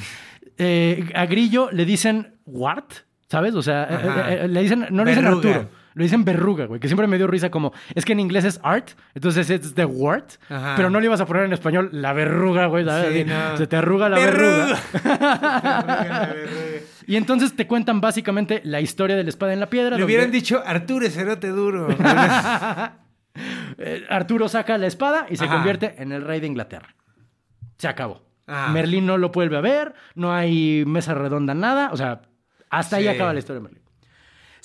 [0.57, 2.93] Eh, a Grillo le dicen Wart,
[3.27, 3.55] ¿sabes?
[3.55, 5.25] O sea, eh, eh, eh, le dicen, no le dicen.
[5.25, 8.45] Arturo, le dicen verruga, güey, que siempre me dio risa como, es que en inglés
[8.45, 10.73] es art, entonces es wart, Ajá.
[10.75, 13.13] pero no le ibas a poner en español la verruga, güey, ¿sabes?
[13.13, 13.57] Sí, no.
[13.57, 14.79] Se te arruga la verruga.
[17.07, 19.91] Y entonces te cuentan básicamente la historia de la espada en la piedra.
[19.91, 21.87] Le donde, hubieran dicho Arturo Cerote duro.
[23.77, 25.55] eh, Arturo saca la espada y se Ajá.
[25.55, 26.95] convierte en el rey de Inglaterra.
[27.77, 28.21] Se acabó.
[28.47, 28.69] Ah.
[28.73, 31.89] Merlín no lo vuelve a ver, no hay mesa redonda, nada.
[31.91, 32.21] O sea,
[32.69, 33.82] hasta ahí acaba la historia de Merlín.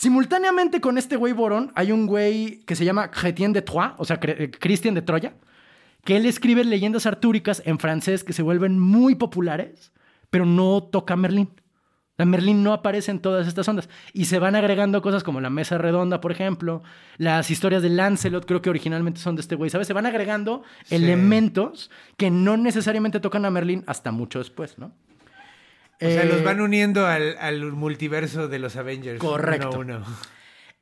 [0.03, 4.05] Simultáneamente con este güey Borón, hay un güey que se llama Chrétien de Troyes, o
[4.05, 5.33] sea, Cre- eh, Cristian de Troya,
[6.05, 9.91] que él escribe leyendas artúricas en francés que se vuelven muy populares,
[10.31, 11.51] pero no toca Merlín.
[12.17, 13.89] La Merlín no aparece en todas estas ondas.
[14.13, 16.85] Y se van agregando cosas como la mesa redonda, por ejemplo.
[17.17, 19.89] Las historias de Lancelot, creo que originalmente son de este güey, ¿sabes?
[19.89, 20.95] Se van agregando Sí.
[20.95, 24.93] elementos que no necesariamente tocan a Merlín hasta mucho después, ¿no?
[26.01, 29.19] O sea, Eh, los van uniendo al, al multiverso de los Avengers.
[29.19, 29.71] Correcto.
[29.79, 30.07] Uno a uno.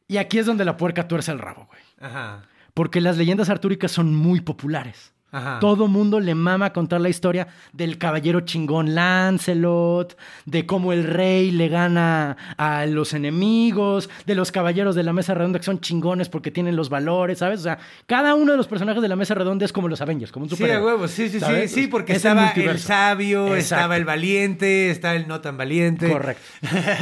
[0.08, 1.80] Y aquí es donde la puerca tuerce el rabo, güey.
[2.00, 2.42] Ajá.
[2.74, 5.12] Porque las leyendas artúricas son muy populares.
[5.36, 5.58] Ajá.
[5.60, 11.50] Todo mundo le mama contar la historia del caballero chingón Lancelot, de cómo el rey
[11.50, 16.28] le gana a los enemigos, de los caballeros de la mesa redonda que son chingones
[16.28, 17.60] porque tienen los valores, ¿sabes?
[17.60, 20.32] O sea, cada uno de los personajes de la mesa redonda es como los Avengers,
[20.32, 21.72] como un Sí, a huevo, sí, sí, sí, ¿sabes?
[21.72, 23.56] sí, porque Es estaba el, sabio, Exacto.
[23.58, 26.10] estaba el valiente, estaba el no tan valiente.
[26.10, 26.42] Correcto.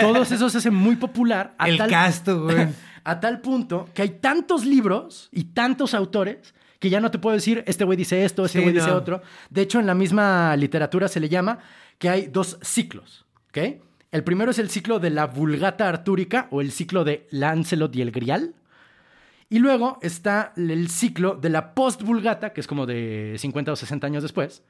[0.00, 1.54] Todos esos se hacen muy popular.
[1.58, 2.66] a El tal- casto, güey.
[3.06, 6.54] A tal punto que hay tantos libros y tantos autores
[6.84, 9.22] que ya no te puedo decir, este güey dice esto, este Sí, güey dice otro.
[9.48, 11.60] De hecho, en la misma literatura se le llama
[11.96, 13.80] que hay dos ciclos, ¿ok?
[14.12, 18.02] El primero es el ciclo de la Vulgata Artúrica o el ciclo de Lancelot y
[18.02, 18.54] el Grial.
[19.48, 24.06] Y luego está el ciclo de la Post-Vulgata, que es como de 50 o 60
[24.06, 24.62] años después,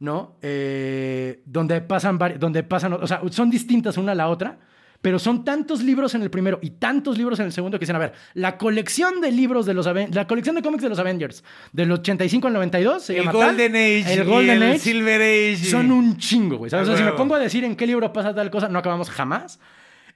[0.00, 0.38] ¿no?
[0.40, 4.60] Eh, donde pasan, donde pasan, o sea, son distintas una a la otra,
[5.04, 7.96] pero son tantos libros en el primero y tantos libros en el segundo que dicen,
[7.96, 10.98] a ver, la colección de libros de los Aven- la colección de cómics de los
[10.98, 11.44] Avengers,
[11.74, 14.78] del 85 al 92, se El llama tal, Golden Age el y Golden el Age,
[14.78, 16.70] Silver Age son un chingo, güey.
[16.70, 16.88] ¿sabes?
[16.88, 18.78] A O sea, si me pongo a decir en qué libro pasa tal cosa, no
[18.78, 19.60] acabamos jamás.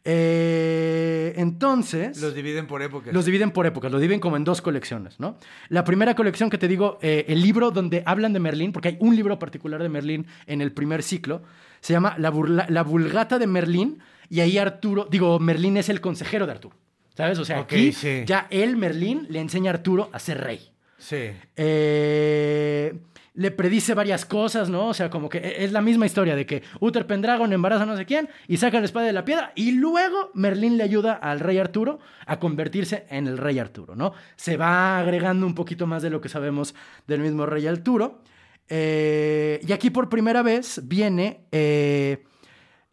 [0.05, 2.21] Eh, entonces...
[2.23, 3.13] Los dividen por épocas.
[3.13, 5.37] Los dividen por épocas, lo dividen como en dos colecciones, ¿no?
[5.69, 8.97] La primera colección que te digo, eh, el libro donde hablan de Merlín, porque hay
[9.01, 11.43] un libro particular de Merlín en el primer ciclo,
[11.81, 13.99] se llama La, Burla- La Vulgata de Merlín,
[14.29, 16.77] y ahí Arturo, digo, Merlín es el consejero de Arturo,
[17.17, 17.39] ¿sabes?
[17.39, 18.23] O sea, aquí sí.
[18.27, 20.71] ya él, Merlín, le enseña a Arturo a ser rey.
[20.99, 21.31] Sí.
[21.57, 22.93] Eh,
[23.39, 24.89] le predice varias cosas, ¿no?
[24.89, 27.97] O sea, como que es la misma historia de que Uther Pendragon embaraza a no
[27.97, 31.39] sé quién y saca la espada de la piedra y luego Merlín le ayuda al
[31.39, 34.13] rey Arturo a convertirse en el rey Arturo, ¿no?
[34.35, 36.75] Se va agregando un poquito más de lo que sabemos
[37.07, 38.23] del mismo rey Arturo.
[38.69, 42.25] Eh, y aquí por primera vez viene eh,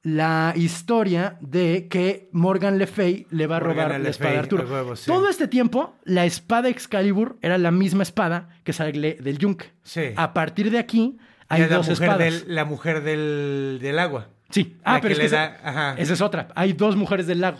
[0.06, 4.34] la historia de que Morgan Le Fay le va a Morgan robar Le la espada
[4.34, 4.64] de Arturo.
[4.64, 5.08] a huevo, sí.
[5.08, 9.72] Todo este tiempo, la espada Excalibur era la misma espada que sale del yunque.
[9.82, 10.02] Sí.
[10.16, 11.18] A partir de aquí,
[11.50, 12.20] hay la dos mujer espadas.
[12.46, 14.30] Del, la mujer del, del agua.
[14.52, 14.78] Sí.
[14.84, 15.96] Ah, pero que es que le esa, da- ajá.
[15.98, 16.50] esa es otra.
[16.54, 17.58] Hay dos mujeres del lago.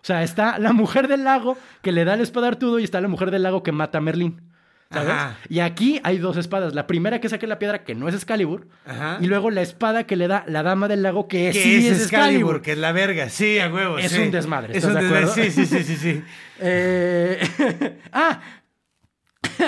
[0.00, 2.84] O sea, está la mujer del lago que le da la espada a Arturo y
[2.84, 4.40] está la mujer del lago que mata a Merlín.
[4.90, 5.10] ¿Sabes?
[5.10, 5.36] Ajá.
[5.50, 6.74] Y aquí hay dos espadas.
[6.74, 8.68] La primera que saque la piedra, que no es Excalibur.
[8.86, 9.18] Ajá.
[9.20, 12.02] Y luego la espada que le da la dama del lago, que, sí es es
[12.04, 12.62] Excalibur, Excalibur.
[12.62, 13.28] que es la verga.
[13.28, 13.98] Sí, a huevo.
[13.98, 14.20] Es sí.
[14.22, 15.30] un desmadre, Es ¿estás un de desmadre.
[15.30, 15.50] acuerdo?
[15.52, 16.22] Sí, sí, sí, sí, sí.
[16.60, 17.38] Eh,
[18.12, 18.40] ah.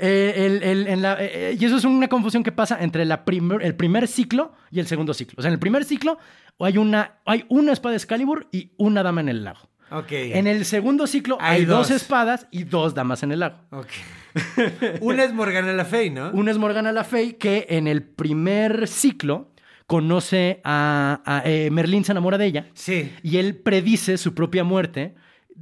[0.00, 3.24] Eh, el- el- en la- eh, y eso es una confusión que pasa entre la
[3.24, 5.34] primer- el primer ciclo y el segundo ciclo.
[5.38, 6.18] O sea, en el primer ciclo
[6.60, 9.68] hay una, hay una espada Excalibur y una dama en el lago.
[9.90, 10.12] Ok.
[10.12, 11.88] En el segundo ciclo hay, Hay dos.
[11.88, 11.96] dos.
[11.96, 13.56] espadas y dos damas en el lago.
[13.70, 13.88] Ok.
[15.00, 16.30] Una es Morgana La Fey, ¿no?
[16.32, 19.52] Una es Morgana La Fey, que en el primer ciclo
[19.86, 22.66] conoce a, a- eh, Merlín, se enamora de ella.
[22.74, 23.12] Sí.
[23.22, 25.14] Y él predice su propia muerte,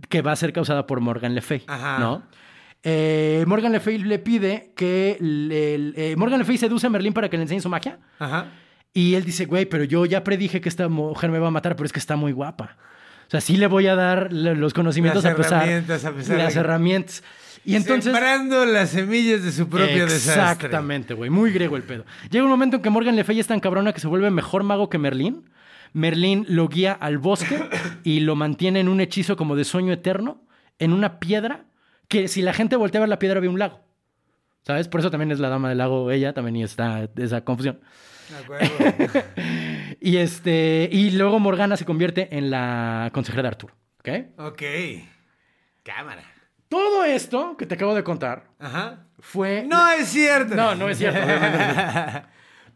[0.08, 1.98] que va a ser causada por Morgan Le Fay, Ajá.
[1.98, 2.22] ¿no?
[2.82, 5.16] Eh, Morgan Le Fay le pide que...
[5.20, 7.98] le- eh, Morgan Le Fay seduce a Merlín para que le enseñe su magia.
[8.18, 8.46] Ajá.
[8.92, 11.76] Y él dice, güey, pero yo ya predije que esta mujer me va a matar,
[11.76, 12.76] pero es que está muy guapa.
[13.26, 16.12] O sea, sí le voy a dar le- los conocimientos Las a pesar, herramientas, a
[16.12, 17.22] pesar de las herramientas.
[17.66, 18.12] Y entonces...
[18.12, 20.42] Sembrando las semillas de su propio desastre.
[20.42, 21.30] Exactamente, güey.
[21.30, 22.04] Muy griego el pedo.
[22.30, 24.62] Llega un momento en que Morgan Le Fay es tan cabrona que se vuelve mejor
[24.62, 25.50] mago que Merlín.
[25.92, 27.58] Merlín lo guía al bosque
[28.04, 30.44] y lo mantiene en un hechizo como de sueño eterno,
[30.78, 31.64] en una piedra,
[32.06, 33.80] que si la gente voltea a ver la piedra ve un lago.
[34.64, 34.88] ¿Sabes?
[34.88, 37.80] Por eso también es la dama del lago ella, también y está esa confusión.
[38.30, 39.22] De acuerdo.
[39.98, 44.08] Y este y luego Morgana se convierte en la consejera de Arturo, ¿ok?
[44.36, 44.62] ok.
[45.82, 46.35] Cámara.
[46.68, 49.06] Todo esto que te acabo de contar Ajá.
[49.18, 50.54] fue No es cierto.
[50.54, 51.20] No, no es cierto.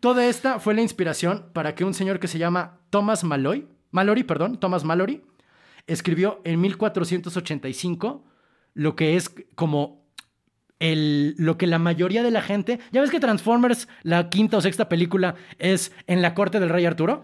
[0.00, 4.24] Toda esta fue la inspiración para que un señor que se llama Thomas Malloy, Mallory,
[4.24, 5.22] perdón, Thomas Mallory,
[5.86, 8.24] escribió en 1485
[8.74, 9.99] lo que es como
[10.80, 12.80] el, lo que la mayoría de la gente.
[12.90, 16.84] ¿Ya ves que Transformers, la quinta o sexta película, es en la corte del rey
[16.86, 17.22] Arturo?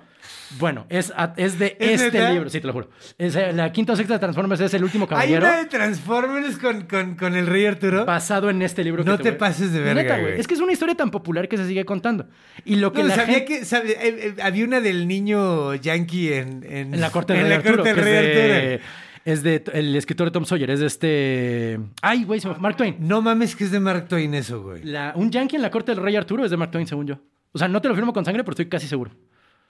[0.58, 2.30] Bueno, es, es de ¿Es este neta?
[2.32, 2.90] libro, sí, te lo juro.
[3.18, 5.46] Es, eh, la quinta o sexta de Transformers es el último Hay caballero.
[5.46, 8.04] una de Transformers con, con, con el rey Arturo.
[8.04, 9.02] Basado en este libro.
[9.04, 10.38] que No te voy- pases de verga, Neta, güey.
[10.40, 12.26] Es que es una historia tan popular que se sigue contando.
[12.64, 13.58] Y lo que No, la sabía gente...
[13.58, 17.42] que sabe- eh, eh, había una del niño yankee en, en, En la corte del
[17.42, 17.76] en rey la Arturo.
[17.78, 18.90] corte del que rey de, Arturo.
[19.26, 20.70] Es de el escritor de Tom Sawyer.
[20.70, 21.78] Es de este.
[22.00, 22.62] Ay, güey, se me fue.
[22.62, 22.96] Mark Twain.
[23.00, 24.82] No mames que es de Mark Twain eso, güey.
[24.84, 27.18] La- un yankee en la corte del rey Arturo es de Mark Twain, según yo.
[27.52, 29.10] O sea, no te lo firmo con sangre, pero estoy casi seguro.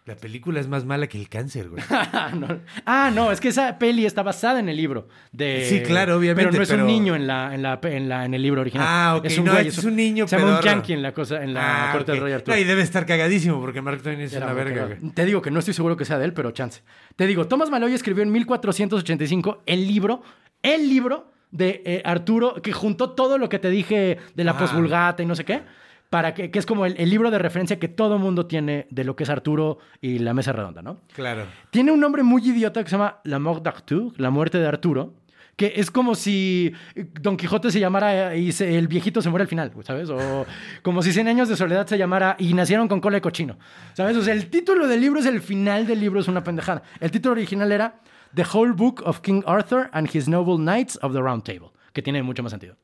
[0.06, 1.82] La película es más mala que el cáncer, güey.
[1.90, 2.60] Ah, no.
[2.84, 5.08] Ah, no, es que esa peli está basada en el libro.
[5.32, 5.66] De...
[5.68, 8.24] Sí, claro, obviamente, Pero no es pero- un niño en, la, en, la, en, la,
[8.24, 8.86] en el libro original.
[8.88, 11.12] Ah, ok, Es un no, güey, es un niño Se llama un yankee en la,
[11.12, 12.16] cosa, en la Ah, corte ok.
[12.18, 12.56] del rey Arturo.
[12.56, 14.96] No, y debe estar cagadísimo porque Mark Twain es Era una verga, cagado.
[15.00, 15.12] güey.
[15.12, 16.82] Te digo que no estoy seguro que sea de él, pero chance.
[17.16, 20.22] Te digo, Thomas Malloy escribió en 1485 el libro,
[20.62, 24.60] el libro de eh, Arturo, que juntó todo lo que te dije de la Ajá.
[24.60, 25.62] posvulgata y no sé qué,
[26.10, 29.04] para que, que es como el, el libro de referencia que todo mundo tiene de
[29.04, 30.98] lo que es Arturo y la mesa redonda, ¿no?
[31.14, 31.44] Claro.
[31.70, 35.14] Tiene un nombre muy idiota que se llama La Mort d'Arthur, la muerte de Arturo,
[35.56, 36.72] que es como si
[37.20, 40.10] Don Quijote se llamara y se- el viejito se muere al final, ¿sabes?
[40.10, 40.44] O
[40.82, 43.58] como si Cien años de soledad se llamara y nacieron con cola de cochino,
[43.94, 44.16] ¿sabes?
[44.18, 46.82] O sea, el título del libro es el final del libro, es una pendejada.
[47.00, 48.00] El título original era
[48.34, 52.02] The Whole Book of King Arthur and His Noble Knights of the Round Table, que
[52.02, 52.76] tiene mucho más sentido.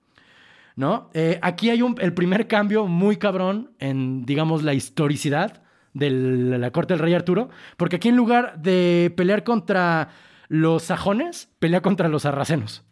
[0.76, 1.10] ¿No?
[1.14, 5.62] Eh, aquí hay un, el primer cambio muy cabrón en, digamos, la historicidad
[5.94, 10.08] de la corte del rey Arturo, porque aquí en lugar de pelear contra
[10.48, 12.84] los sajones, pelea contra los sarracenos.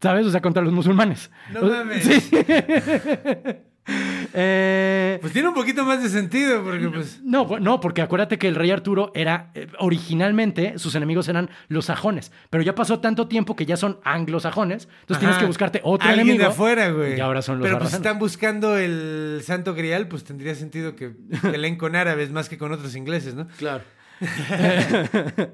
[0.00, 0.26] ¿Sabes?
[0.26, 1.30] O sea, contra los musulmanes.
[1.52, 2.04] No mames.
[2.04, 2.30] Sí.
[4.34, 7.20] Eh, Pues tiene un poquito más de sentido porque pues...
[7.24, 11.48] no, bu- no, porque acuérdate que el rey Arturo era, eh, originalmente, sus enemigos eran
[11.68, 15.80] los sajones, pero ya pasó tanto tiempo que ya son anglosajones, entonces tienes que buscarte
[15.82, 16.44] otro Alguien enemigo.
[16.44, 17.16] de afuera, güey.
[17.16, 21.10] Y ahora son los Pero pues están buscando el Santo Grial, pues tendría sentido que
[21.42, 23.48] peleen con árabes más que con otros ingleses, ¿no?
[23.58, 23.82] Claro.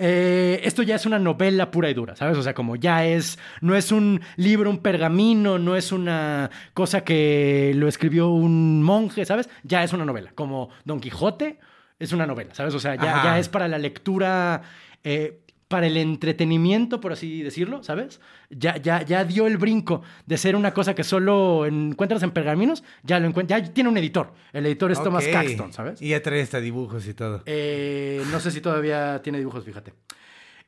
[0.00, 2.38] Eh, esto ya es una novela pura y dura, ¿sabes?
[2.38, 7.02] O sea, como ya es, no es un libro, un pergamino, no es una cosa
[7.02, 9.48] que lo escribió un monje, ¿sabes?
[9.64, 11.58] Ya es una novela, como Don Quijote
[11.98, 12.74] es una novela, ¿sabes?
[12.74, 14.62] O sea, ya, es para la lectura,
[15.02, 18.20] eh, para el entretenimiento, por así decirlo, ¿sabes?
[18.48, 22.82] Ya, ya, ya dio el brinco de ser una cosa que solo encuentras en pergaminos,
[23.02, 24.32] ya lo encuent- ya tiene un editor.
[24.54, 25.26] El editor es Thomas.
[25.28, 26.00] Caxton, ¿sabes?
[26.00, 27.42] Y ya trae hasta dibujos y todo.
[27.44, 29.92] Eh, no sé si todavía tiene dibujos, fíjate.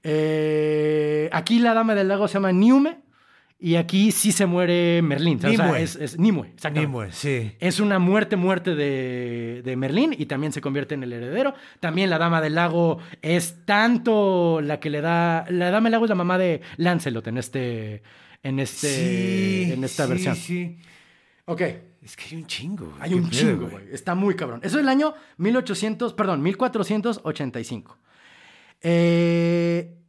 [0.02, 2.98] Eh, aquí la dama del lago se llama Niume
[3.60, 5.36] y aquí sí se muere Merlín.
[5.38, 5.82] O sea, Nimue.
[5.82, 6.54] es, es Nimue.
[6.72, 7.52] Nimue, sí.
[7.60, 11.54] Es una muerte, muerte de, de Merlín y también se convierte en el heredero.
[11.78, 15.44] También la Dama del Lago es tanto la que le da.
[15.50, 18.02] La Dama del Lago es la mamá de Lancelot en este.
[18.42, 18.88] En este.
[18.88, 20.36] sí, en esta sí, versión.
[20.36, 20.78] Sí,
[21.44, 21.62] Ok.
[22.02, 22.94] Es que hay un chingo.
[22.98, 23.84] Hay un chingo, güey.
[23.92, 24.60] Está muy cabrón.
[24.62, 27.98] Eso es el año 1800, perdón, 1485.
[28.80, 29.99] Eh,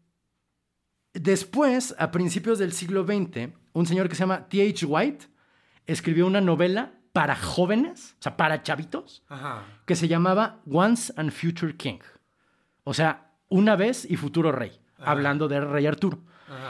[1.13, 4.85] después, a principios del siglo XX, un señor que se llama T.H.
[4.85, 5.25] White
[5.85, 9.63] escribió una novela para jóvenes, o sea, para chavitos, Ajá.
[9.85, 11.99] que se llamaba Once and Future King.
[12.83, 16.19] O sea, una vez y futuro rey, hablando del rey Arturo.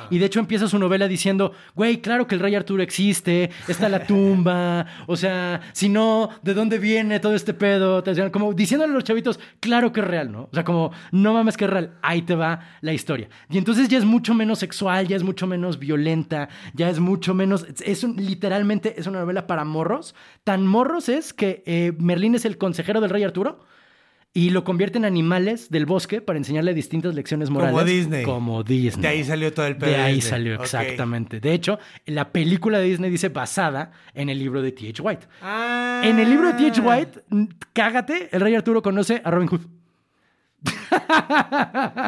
[0.10, 3.88] Y de hecho empieza su novela diciendo, güey, claro que el rey Arturo existe, está
[3.90, 8.04] la tumba, o sea, si no, ¿de dónde viene todo este pedo?
[8.32, 10.44] Como diciéndole a los chavitos, claro que es real, ¿no?
[10.44, 13.30] O sea, como, no mames que es real, ahí te va la historia.
[13.50, 17.34] Y entonces ya es mucho menos sexual, ya es mucho menos violenta, ya es mucho
[17.34, 20.16] menos, es- es un- literalmente es una novela para morros.
[20.44, 23.60] Tan morros es que eh, Merlín es el consejero del rey Arturo
[24.34, 27.74] y lo convierte en animales del bosque para enseñarle distintas lecciones morales.
[27.74, 28.24] Como Disney.
[28.24, 29.02] Como Disney.
[29.02, 29.90] De ahí salió todo el pedo.
[29.90, 30.30] De ahí Disney.
[30.30, 31.40] salió, exactamente.
[31.42, 35.02] De hecho, la película de Disney dice basada en el libro de T.H.
[35.02, 35.28] White.
[35.42, 36.02] Ah.
[36.06, 36.82] En el libro de T.H.
[36.82, 37.24] White,
[37.74, 39.81] cágate, el rey Arturo conoce a Robin Hood.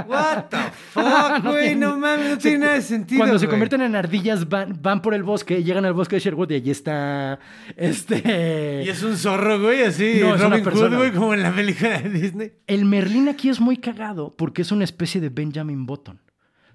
[0.07, 0.57] What the
[0.91, 1.75] fuck, güey.
[1.75, 3.19] No mames, no tiene nada de sentido.
[3.19, 6.51] Cuando se convierten en ardillas, van, van por el bosque, llegan al bosque de Sherwood
[6.51, 7.39] y allí está
[7.75, 8.83] este...
[8.85, 10.19] Y es un zorro, güey, así.
[10.21, 12.51] No, Robin Hood, güey, como en la película de Disney.
[12.67, 16.19] El Merlín aquí es muy cagado porque es una especie de Benjamin Button.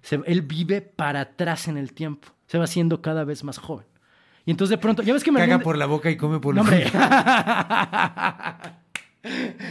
[0.03, 2.29] Se- él vive para atrás en el tiempo.
[2.47, 3.87] Se va haciendo cada vez más joven.
[4.47, 5.51] Y entonces de pronto, ya ves que Merlín...
[5.51, 6.91] Caga por la boca y come por No, el hombre.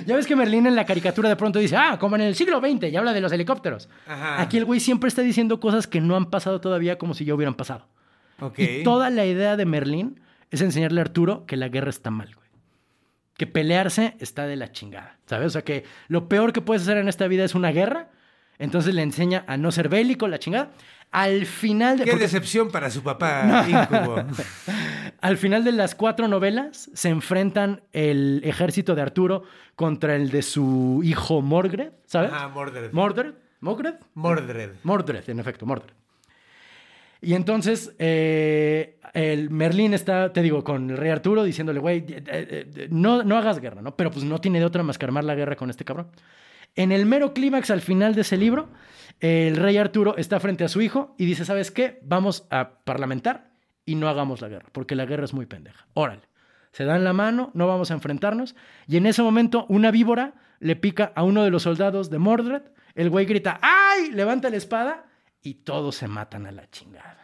[0.05, 2.59] ya ves que Merlín en la caricatura de pronto dice, ah, como en el siglo
[2.59, 3.89] XX, y habla de los helicópteros.
[4.07, 4.41] Ajá.
[4.41, 7.33] Aquí el güey siempre está diciendo cosas que no han pasado todavía como si ya
[7.33, 7.87] hubieran pasado.
[8.55, 10.19] Y toda la idea de Merlín
[10.51, 12.47] es enseñarle a Arturo que la guerra está mal, güey.
[13.35, 15.47] Que pelearse está de la chingada, ¿sabes?
[15.47, 18.09] O sea, que lo peor que puedes hacer en esta vida es una guerra.
[18.59, 20.71] Entonces le enseña a no ser bélico, la chingada.
[21.11, 22.03] Al final de...
[22.03, 24.23] Qué porque- decepción para su papá Incubo.
[25.21, 29.43] al final de las cuatro novelas se enfrentan el ejército de Arturo
[29.75, 32.31] contra el de su hijo Mordred, ¿sabes?
[32.33, 32.91] Ah, Mordred.
[32.91, 33.33] Mordred.
[33.61, 33.95] Mordred.
[34.13, 34.69] Mordred.
[34.83, 35.93] Mordred, en efecto, Mordred.
[37.19, 42.23] Y entonces eh, el Merlín está, te digo, con el rey Arturo diciéndole, güey, eh,
[42.27, 43.95] eh, no, no hagas guerra, ¿no?
[43.95, 46.07] Pero pues no tiene de otra más que armar la guerra con este cabrón.
[46.75, 48.69] En el mero clímax al final de ese libro,
[49.19, 51.99] el rey Arturo está frente a su hijo y dice, ¿sabes qué?
[52.03, 53.51] Vamos a parlamentar
[53.85, 55.87] y no hagamos la guerra, porque la guerra es muy pendeja.
[55.93, 56.21] Órale.
[56.71, 58.55] Se dan la mano, no vamos a enfrentarnos.
[58.87, 62.61] Y en ese momento una víbora le pica a uno de los soldados de Mordred.
[62.93, 64.11] El güey grita, ¡ay!
[64.11, 65.05] Levanta la espada
[65.41, 67.17] y todos se matan a la chingada.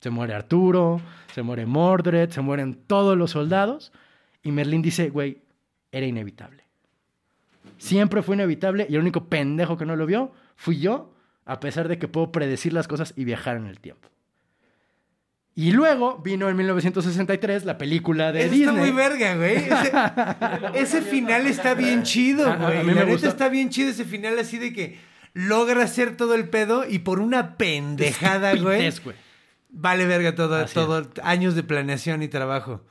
[0.00, 1.00] Se muere Arturo,
[1.34, 3.92] se muere Mordred, se mueren todos los soldados.
[4.42, 5.42] Y Merlín dice, güey,
[5.92, 6.64] era inevitable.
[7.76, 11.12] Siempre fue inevitable y el único pendejo que no lo vio fui yo,
[11.50, 14.08] a pesar de que puedo predecir las cosas y viajar en el tiempo.
[15.54, 18.68] Y luego vino en 1963 la película de Eso Disney.
[18.68, 19.56] está muy verga, güey.
[19.56, 19.92] Ese,
[20.98, 22.84] ese final está bien chido, A- a- a güey.
[22.84, 24.98] mí La me neta está bien chido ese final así de que
[25.34, 28.90] logra hacer todo el pedo y por una pendejada, güey.
[29.72, 32.84] Vale verga todo, Así todo años de planeación y trabajo.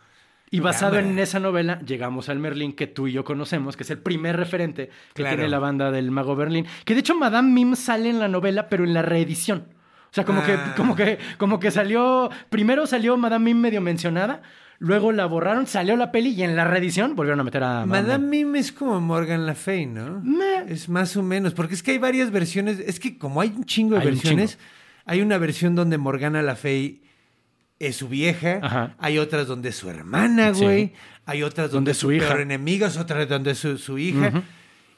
[0.51, 1.09] Y basado Cámara.
[1.11, 4.35] en esa novela, llegamos al Merlín que tú y yo conocemos, que es el primer
[4.35, 5.35] referente que Claro.
[5.37, 6.65] tiene la banda del Mago Berlín.
[6.85, 9.65] Que de hecho Madame Mim sale en la novela, pero en la reedición.
[10.11, 10.45] O sea, como, Ah.
[10.45, 12.29] que, como, que, como que salió.
[12.49, 14.41] Primero salió Madame Mim medio mencionada,
[14.79, 18.01] luego la borraron, salió la peli y en la reedición volvieron a meter a Madame,
[18.07, 18.47] Madame Mim.
[18.47, 20.23] Mim es como Morgan Le Fay, ¿no?
[20.67, 22.79] Es más o menos, porque es que hay varias versiones.
[22.79, 24.63] Es que como hay un chingo de Hay un versiones, chingo.
[25.05, 27.03] hay una versión donde Morgana La Fey
[27.79, 28.95] es su vieja, Ajá.
[28.99, 30.63] hay otras donde es su hermana, Sí.
[30.63, 30.93] güey,
[31.25, 32.27] hay otras donde, Donde es su hija.
[32.27, 34.43] peor enemiga, es otra donde es su, su hija.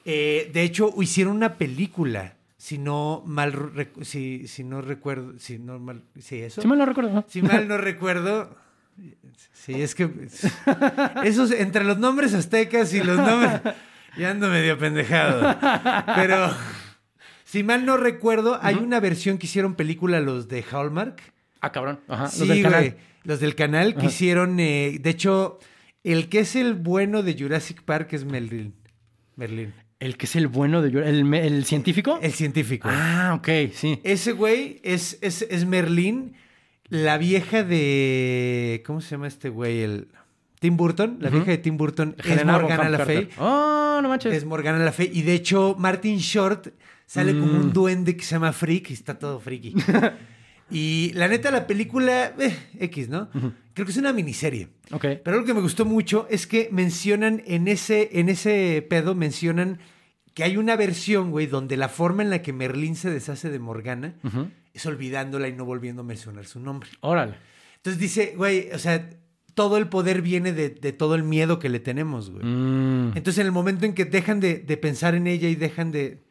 [0.05, 3.53] Eh, de hecho, hicieron una película, si no mal
[4.01, 6.61] si, si no recuerdo, si no mal, sí, eso.
[6.61, 7.11] Si mal no recuerdo.
[7.13, 7.25] ¿no?
[7.27, 8.55] Si mal no recuerdo.
[9.53, 10.09] Sí, es que.
[11.23, 13.61] Esos, entre los nombres aztecas y los nombres.
[14.17, 15.55] Ya ando medio pendejado.
[16.15, 16.53] Pero.
[17.43, 21.21] Si mal no recuerdo, hay una versión que hicieron película los de Hallmark.
[21.61, 21.99] Ah, cabrón.
[22.07, 22.27] Ajá.
[22.27, 22.81] sí, los del canal.
[22.83, 24.59] güey, Los del canal que hicieron.
[24.59, 25.59] eh, de hecho,
[26.03, 28.73] el que es el bueno de Jurassic Park es Merlin.
[29.35, 29.73] Merlin.
[29.99, 32.17] El que es el bueno de Yor- el, el científico.
[32.21, 32.87] El científico.
[32.91, 33.99] Ah, ok, sí.
[34.03, 36.33] Ese güey es, es, es Merlín,
[36.89, 38.81] la vieja de.
[38.85, 39.81] ¿Cómo se llama este güey?
[39.81, 40.07] El.
[40.59, 41.17] Tim Burton.
[41.21, 43.05] La vieja de Tim Burton es Helena Morgana Bonham La.
[43.05, 43.29] Fey.
[43.39, 44.33] Oh, no manches.
[44.33, 45.09] Es Morgana La Fey.
[45.13, 46.67] Y de hecho, Martin Short
[47.05, 47.61] sale como Mm.
[47.61, 49.73] un duende que se llama Freak y está todo friki.
[50.71, 52.33] y la neta, la película.
[52.39, 53.29] eh, X, ¿no?
[53.73, 54.69] Creo que es una miniserie.
[54.91, 55.05] Ok.
[55.23, 59.79] Pero lo que me gustó mucho es que mencionan en ese, en ese pedo, mencionan
[60.33, 63.59] que hay una versión, güey, donde la forma en la que Merlín se deshace de
[63.59, 64.15] Morgana
[64.73, 66.89] es olvidándola y no volviendo a mencionar su nombre.
[67.01, 67.35] Órale.
[67.77, 69.09] Entonces dice, güey, o sea,
[69.53, 72.45] todo el poder viene de, de todo el miedo que le tenemos, güey.
[72.45, 73.11] Mm.
[73.15, 76.21] Entonces en el momento en que dejan de, de pensar en ella y dejan de...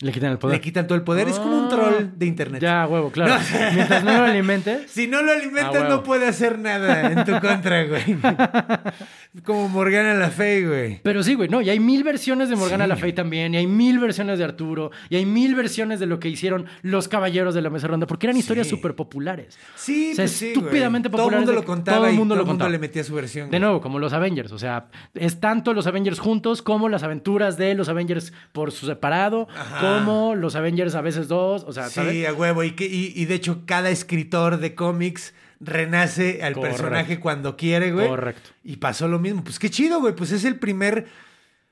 [0.00, 0.56] Le quitan el poder.
[0.56, 1.68] Le quitan todo el poder, es como un Ah.
[1.68, 2.60] troll de internet.
[2.60, 3.34] Ya, huevo, claro.
[3.34, 3.40] No.
[3.74, 4.90] Mientras no lo alimentes.
[4.90, 8.02] Si no lo alimentas, Ah, no puede hacer nada en tu contra, güey.
[9.44, 11.00] Como Morgana la Fey, güey.
[11.02, 12.88] Pero sí, güey, no, y hay mil versiones de Morgana Sí.
[12.88, 16.20] La Fey también, y hay mil versiones de Arturo, y hay mil versiones de lo
[16.20, 18.76] que hicieron los caballeros de la mesa redonda, porque eran historias Sí.
[18.76, 19.58] súper populares.
[19.74, 22.18] Sí, O sea, pues sí, estúpidamente Todo el populares mundo lo contaba todo el y
[22.18, 23.50] mundo todo lo el mundo le metía su versión.
[23.50, 27.56] De nuevo, como los Avengers, o sea, es tanto los Avengers juntos como las aventuras
[27.56, 29.80] de los Avengers por su separado, Ajá.
[29.84, 32.28] Como los Avengers a veces dos, o sea, Sí, ¿sabes?
[32.28, 32.62] a huevo.
[32.64, 36.76] Y, que, y, y de hecho, cada escritor de cómics renace al Correcto.
[36.76, 38.08] personaje cuando quiere, güey.
[38.08, 38.50] Correcto.
[38.64, 39.42] Y pasó lo mismo.
[39.44, 40.14] Pues qué chido, güey.
[40.14, 41.06] Pues es el primer.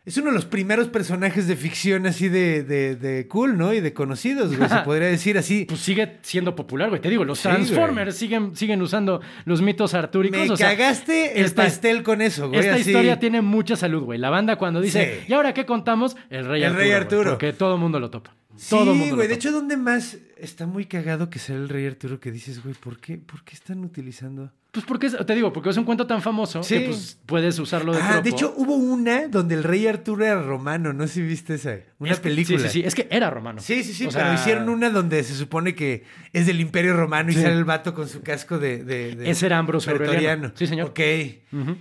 [0.04, 3.72] Es uno de los primeros personajes de ficción así de, de, de cool, ¿no?
[3.72, 4.68] Y de conocidos, güey.
[4.68, 5.64] Se podría decir así.
[5.68, 7.00] Pues sigue siendo popular, güey.
[7.00, 10.40] Te digo, los Sí, Transformers siguen, siguen usando los mitos artúricos.
[10.40, 12.58] Me o sea, cagaste el esta- pastel con eso, güey.
[12.60, 12.90] Esta así.
[12.90, 14.18] historia tiene mucha salud, güey.
[14.18, 15.26] La banda cuando dice, Sí.
[15.28, 16.16] ¿y ahora qué contamos?
[16.30, 16.78] El Rey El Arturo.
[16.80, 17.30] Rey güey, Arturo.
[17.30, 18.34] porque todo el mundo lo topa.
[18.56, 19.28] Sí, todo mundo güey.
[19.28, 22.74] De hecho, ¿dónde más está muy cagado que sea el Rey Arturo que dices, güey,
[22.74, 24.50] ¿por qué, ¿por qué están utilizando?
[24.72, 26.78] Pues porque es- te digo, porque es un cuento tan famoso Sí.
[26.78, 28.22] que pues, puedes usarlo de Ah, tropo.
[28.22, 30.94] de hecho, hubo una donde el rey Arturo era romano.
[30.94, 31.76] No sé si viste esa.
[31.98, 32.58] Una Es que- película.
[32.58, 32.82] Sí, sí, sí.
[32.86, 33.60] Es que era romano.
[33.60, 36.96] Sí, sí, sí, O pero sea, hicieron una donde se supone que es del Imperio
[36.96, 37.42] Romano y Sí.
[37.42, 38.82] sale el vato con su casco de.
[38.82, 40.52] de, de Ese era Ambrosio Aureliano.
[40.54, 40.88] Sí, señor.
[40.88, 40.94] Ok.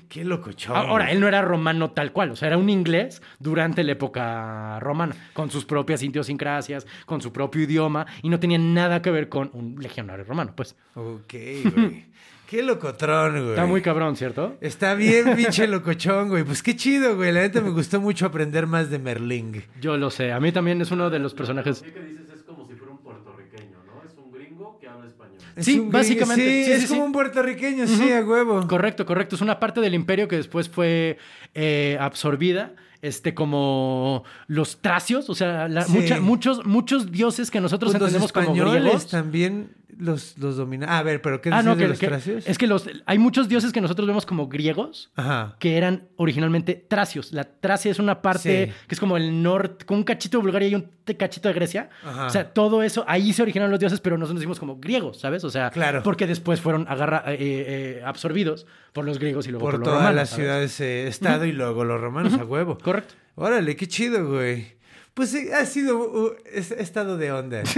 [0.10, 0.76] Qué locochón.
[0.76, 4.82] Ahora, él no era romano tal cual, o sea, era un inglés durante la época
[4.82, 9.30] romana, con sus propias idiosincrasias, con su propio idioma, y no tenía nada que ver
[9.30, 10.76] con un legionario romano, pues.
[10.96, 11.34] Ok,
[11.76, 12.12] güey.
[12.52, 13.50] Qué locotrón, güey.
[13.52, 14.58] Está muy cabrón, ¿cierto?
[14.60, 16.44] Está bien, pinche locochón, güey.
[16.44, 17.32] Pues qué chido, güey.
[17.32, 19.62] La neta me gustó mucho aprender más de Merling.
[19.80, 21.82] Yo lo sé, a mí también es uno de los personajes...
[21.82, 24.04] Que dices es como si fuera un puertorriqueño, ¿no?
[24.06, 25.38] Es un gringo que habla español.
[25.56, 27.06] Es Sí, básicamente, Sí, sí, es sí, como sí.
[27.06, 28.68] un puertorriqueño, sí, a huevo.
[28.68, 31.18] Correcto, correcto, es una parte del imperio que después fue
[31.54, 32.74] eh, absorbida.
[33.02, 35.92] Este, como los tracios, o sea, la- Sí.
[35.94, 39.08] mucha- muchos, muchos dioses que nosotros Pues los entendemos como españoles griegos.
[39.08, 39.72] también
[40.02, 40.90] los, los dominan.
[40.90, 42.48] Ah, a ver, pero ¿qué Ah, no, de que, los que- tracios?
[42.48, 45.56] es que los, hay muchos dioses que nosotros vemos como griegos, Ajá.
[45.60, 47.32] que eran originalmente tracios.
[47.34, 48.74] La Tracia es una parte Sí.
[48.88, 51.90] que es como el norte, con un cachito de Bulgaria y un cachito de Grecia.
[52.04, 52.26] Ajá.
[52.26, 55.44] O sea, todo eso, ahí se originaron los dioses, pero nosotros decimos como griegos, ¿sabes?
[55.44, 56.02] O sea, Claro.
[56.04, 59.86] porque después fueron agarra- eh, eh, absorbidos por los griegos y luego por, Por los
[59.88, 60.16] todas romanos.
[60.16, 60.44] las ¿sabes?
[60.44, 62.78] ciudades eh, estado y luego los romanos a huevo.
[62.78, 63.14] Correcto.
[63.36, 64.74] Órale, qué chido, güey.
[65.14, 67.64] Pues ha sido uh, es- estado de onda.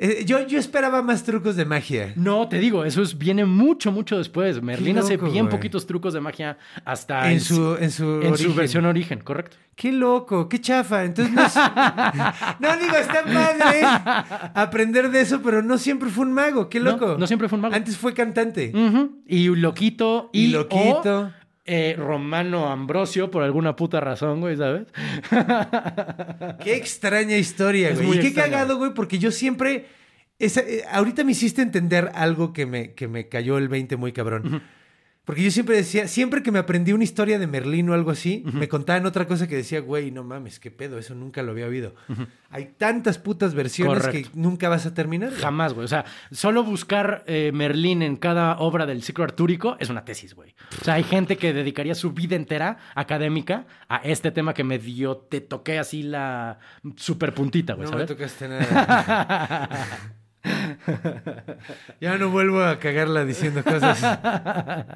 [0.00, 2.12] Eh, yo, yo esperaba más trucos de magia.
[2.16, 4.62] No, te digo, eso es- viene mucho, mucho después.
[4.62, 5.48] Merlín hace bien güey.
[5.48, 9.56] poquitos trucos de magia hasta En su, en su, en su versión origen, correcto.
[9.74, 11.04] Qué loco, qué chafa.
[11.04, 11.54] Entonces no, es-
[12.60, 13.82] no digo, está padre
[14.54, 16.68] aprender de eso, pero no siempre fue un mago.
[16.68, 17.16] Qué loco.
[17.18, 17.74] no siempre fue un mago.
[17.74, 18.72] Antes fue cantante.
[19.26, 20.30] Y Loquito.
[20.32, 21.20] Y Y, Loquito.
[21.20, 21.30] o,
[21.68, 24.86] eh, Romano Ambrosio, por alguna puta razón, güey, ¿sabes?
[26.64, 28.18] Qué extraña historia, Es güey.
[28.18, 28.50] Y qué extraña.
[28.52, 29.86] cagado, güey, porque yo siempre.
[30.38, 34.12] esa- eh, ahorita me hiciste entender algo que me, que me cayó el 20 muy
[34.12, 34.62] cabrón.
[35.28, 38.42] Porque yo siempre decía, siempre que me aprendí una historia de Merlín o algo así,
[38.50, 41.66] me contaban otra cosa que decía, güey, no mames, qué pedo, eso nunca lo había
[41.66, 41.94] oído.
[42.48, 44.30] Hay tantas putas versiones Correcto.
[44.32, 45.28] que nunca vas a terminar.
[45.28, 45.42] güey.
[45.42, 45.84] Jamás, güey.
[45.84, 50.34] O sea, solo buscar eh, Merlín en cada obra del ciclo artúrico es una tesis,
[50.34, 50.54] güey.
[50.80, 54.78] O sea, hay gente que dedicaría su vida entera académica a este tema que me
[54.78, 56.58] dio, te toqué así la
[56.96, 59.68] super puntita, güey, No me tocaste nada.
[62.00, 64.00] ya no vuelvo a cagarla diciendo cosas.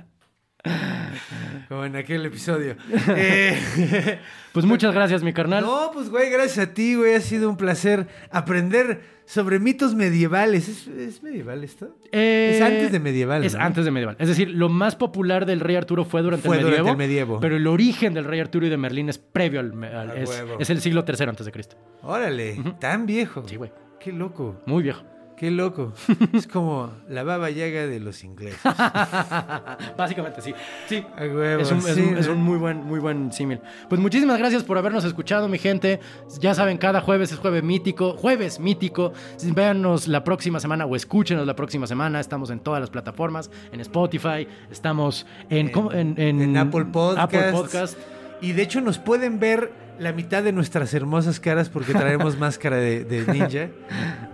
[1.69, 2.77] Como en aquel episodio.
[3.17, 4.19] Eh,
[4.53, 5.65] Pues muchas gracias, mi carnal.
[5.65, 7.15] no, pues güey, gracias a ti, güey.
[7.15, 10.69] Ha sido un placer aprender sobre mitos medievales.
[10.69, 11.97] ¿Es, es medieval esto?
[12.13, 13.45] Eh, es antes de medieval.
[13.45, 13.61] Es ¿no?
[13.63, 14.17] antes de medieval.
[14.19, 17.09] Es decir, lo más popular del rey Arturo fue durante, Fue el, durante medievo, el
[17.09, 17.41] medievo.
[17.41, 19.83] Pero el origen del rey Arturo y de Merlín es previo al...
[19.85, 21.77] al- es, es el siglo III antes de Cristo.
[22.03, 23.43] Órale, tan viejo.
[23.49, 23.73] Sí, güey.
[23.99, 25.03] Qué loco, Muy viejo.
[25.43, 25.93] Qué loco.
[26.33, 28.61] es como la baba yaga de los ingleses.
[29.97, 30.55] Básicamente, sí.
[30.89, 31.05] Sí.
[31.19, 32.35] Huevo, Es un, es sí, un- es ¿no?
[32.35, 33.61] un muy buen, muy buen símil.
[33.89, 35.99] Pues muchísimas gracias por habernos escuchado, mi gente.
[36.41, 38.13] Ya saben, cada jueves es jueves mítico.
[38.13, 39.13] Jueves mítico.
[39.43, 42.21] Véanos la próxima semana o escúchenos la próxima semana.
[42.21, 47.19] Estamos en todas las plataformas, en Spotify, estamos en, en- en Apple Podcast.
[47.19, 47.99] Apple Podcast.
[48.41, 52.77] Y de hecho nos pueden ver la mitad de nuestras hermosas caras porque traemos máscara
[52.77, 53.69] de, de ninja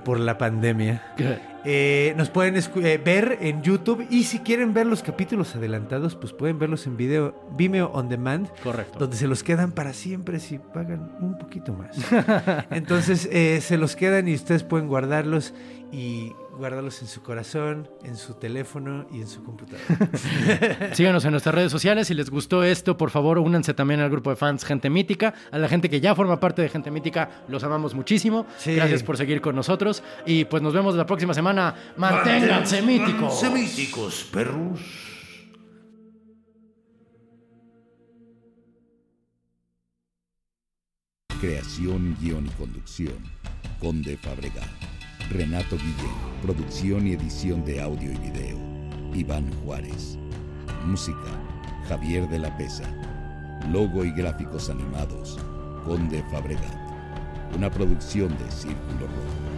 [0.04, 1.02] por la pandemia.
[1.64, 6.32] Eh, nos pueden eh, ver en YouTube y si quieren ver los capítulos adelantados, pues
[6.32, 8.48] pueden verlos en video Vimeo On Demand.
[8.62, 8.98] Correcto.
[8.98, 11.96] Donde se los quedan para siempre si pagan un poquito más.
[12.70, 15.52] Entonces eh, se los quedan y ustedes pueden guardarlos
[15.92, 20.10] y guardarlos en su corazón, en su teléfono y en su computadora.
[20.92, 22.08] Síganos en nuestras redes sociales.
[22.08, 25.32] Si les gustó esto, por favor, únanse también al grupo de fans Gente Mítica.
[25.50, 28.46] A la gente que ya forma parte de Gente Mítica, los amamos muchísimo.
[28.58, 28.74] Sí.
[28.74, 30.02] Gracias por seguir con nosotros.
[30.26, 31.74] Y pues nos vemos la próxima semana.
[31.96, 33.38] Manténganse míticos.
[33.38, 34.80] Semíticos, perros.
[41.40, 43.14] Creación, guion y conducción.
[43.78, 44.97] Conde Fabregat.
[45.30, 46.14] Renato Guillén.
[46.40, 48.58] Producción y edición de audio y video.
[49.12, 50.18] Iván Juárez.
[50.86, 51.18] Música.
[51.86, 52.84] Javier de la Pesa.
[53.70, 55.38] Logo y gráficos animados.
[55.84, 56.74] Conde Fabregat.
[57.54, 59.57] Una producción de Círculo Rojo.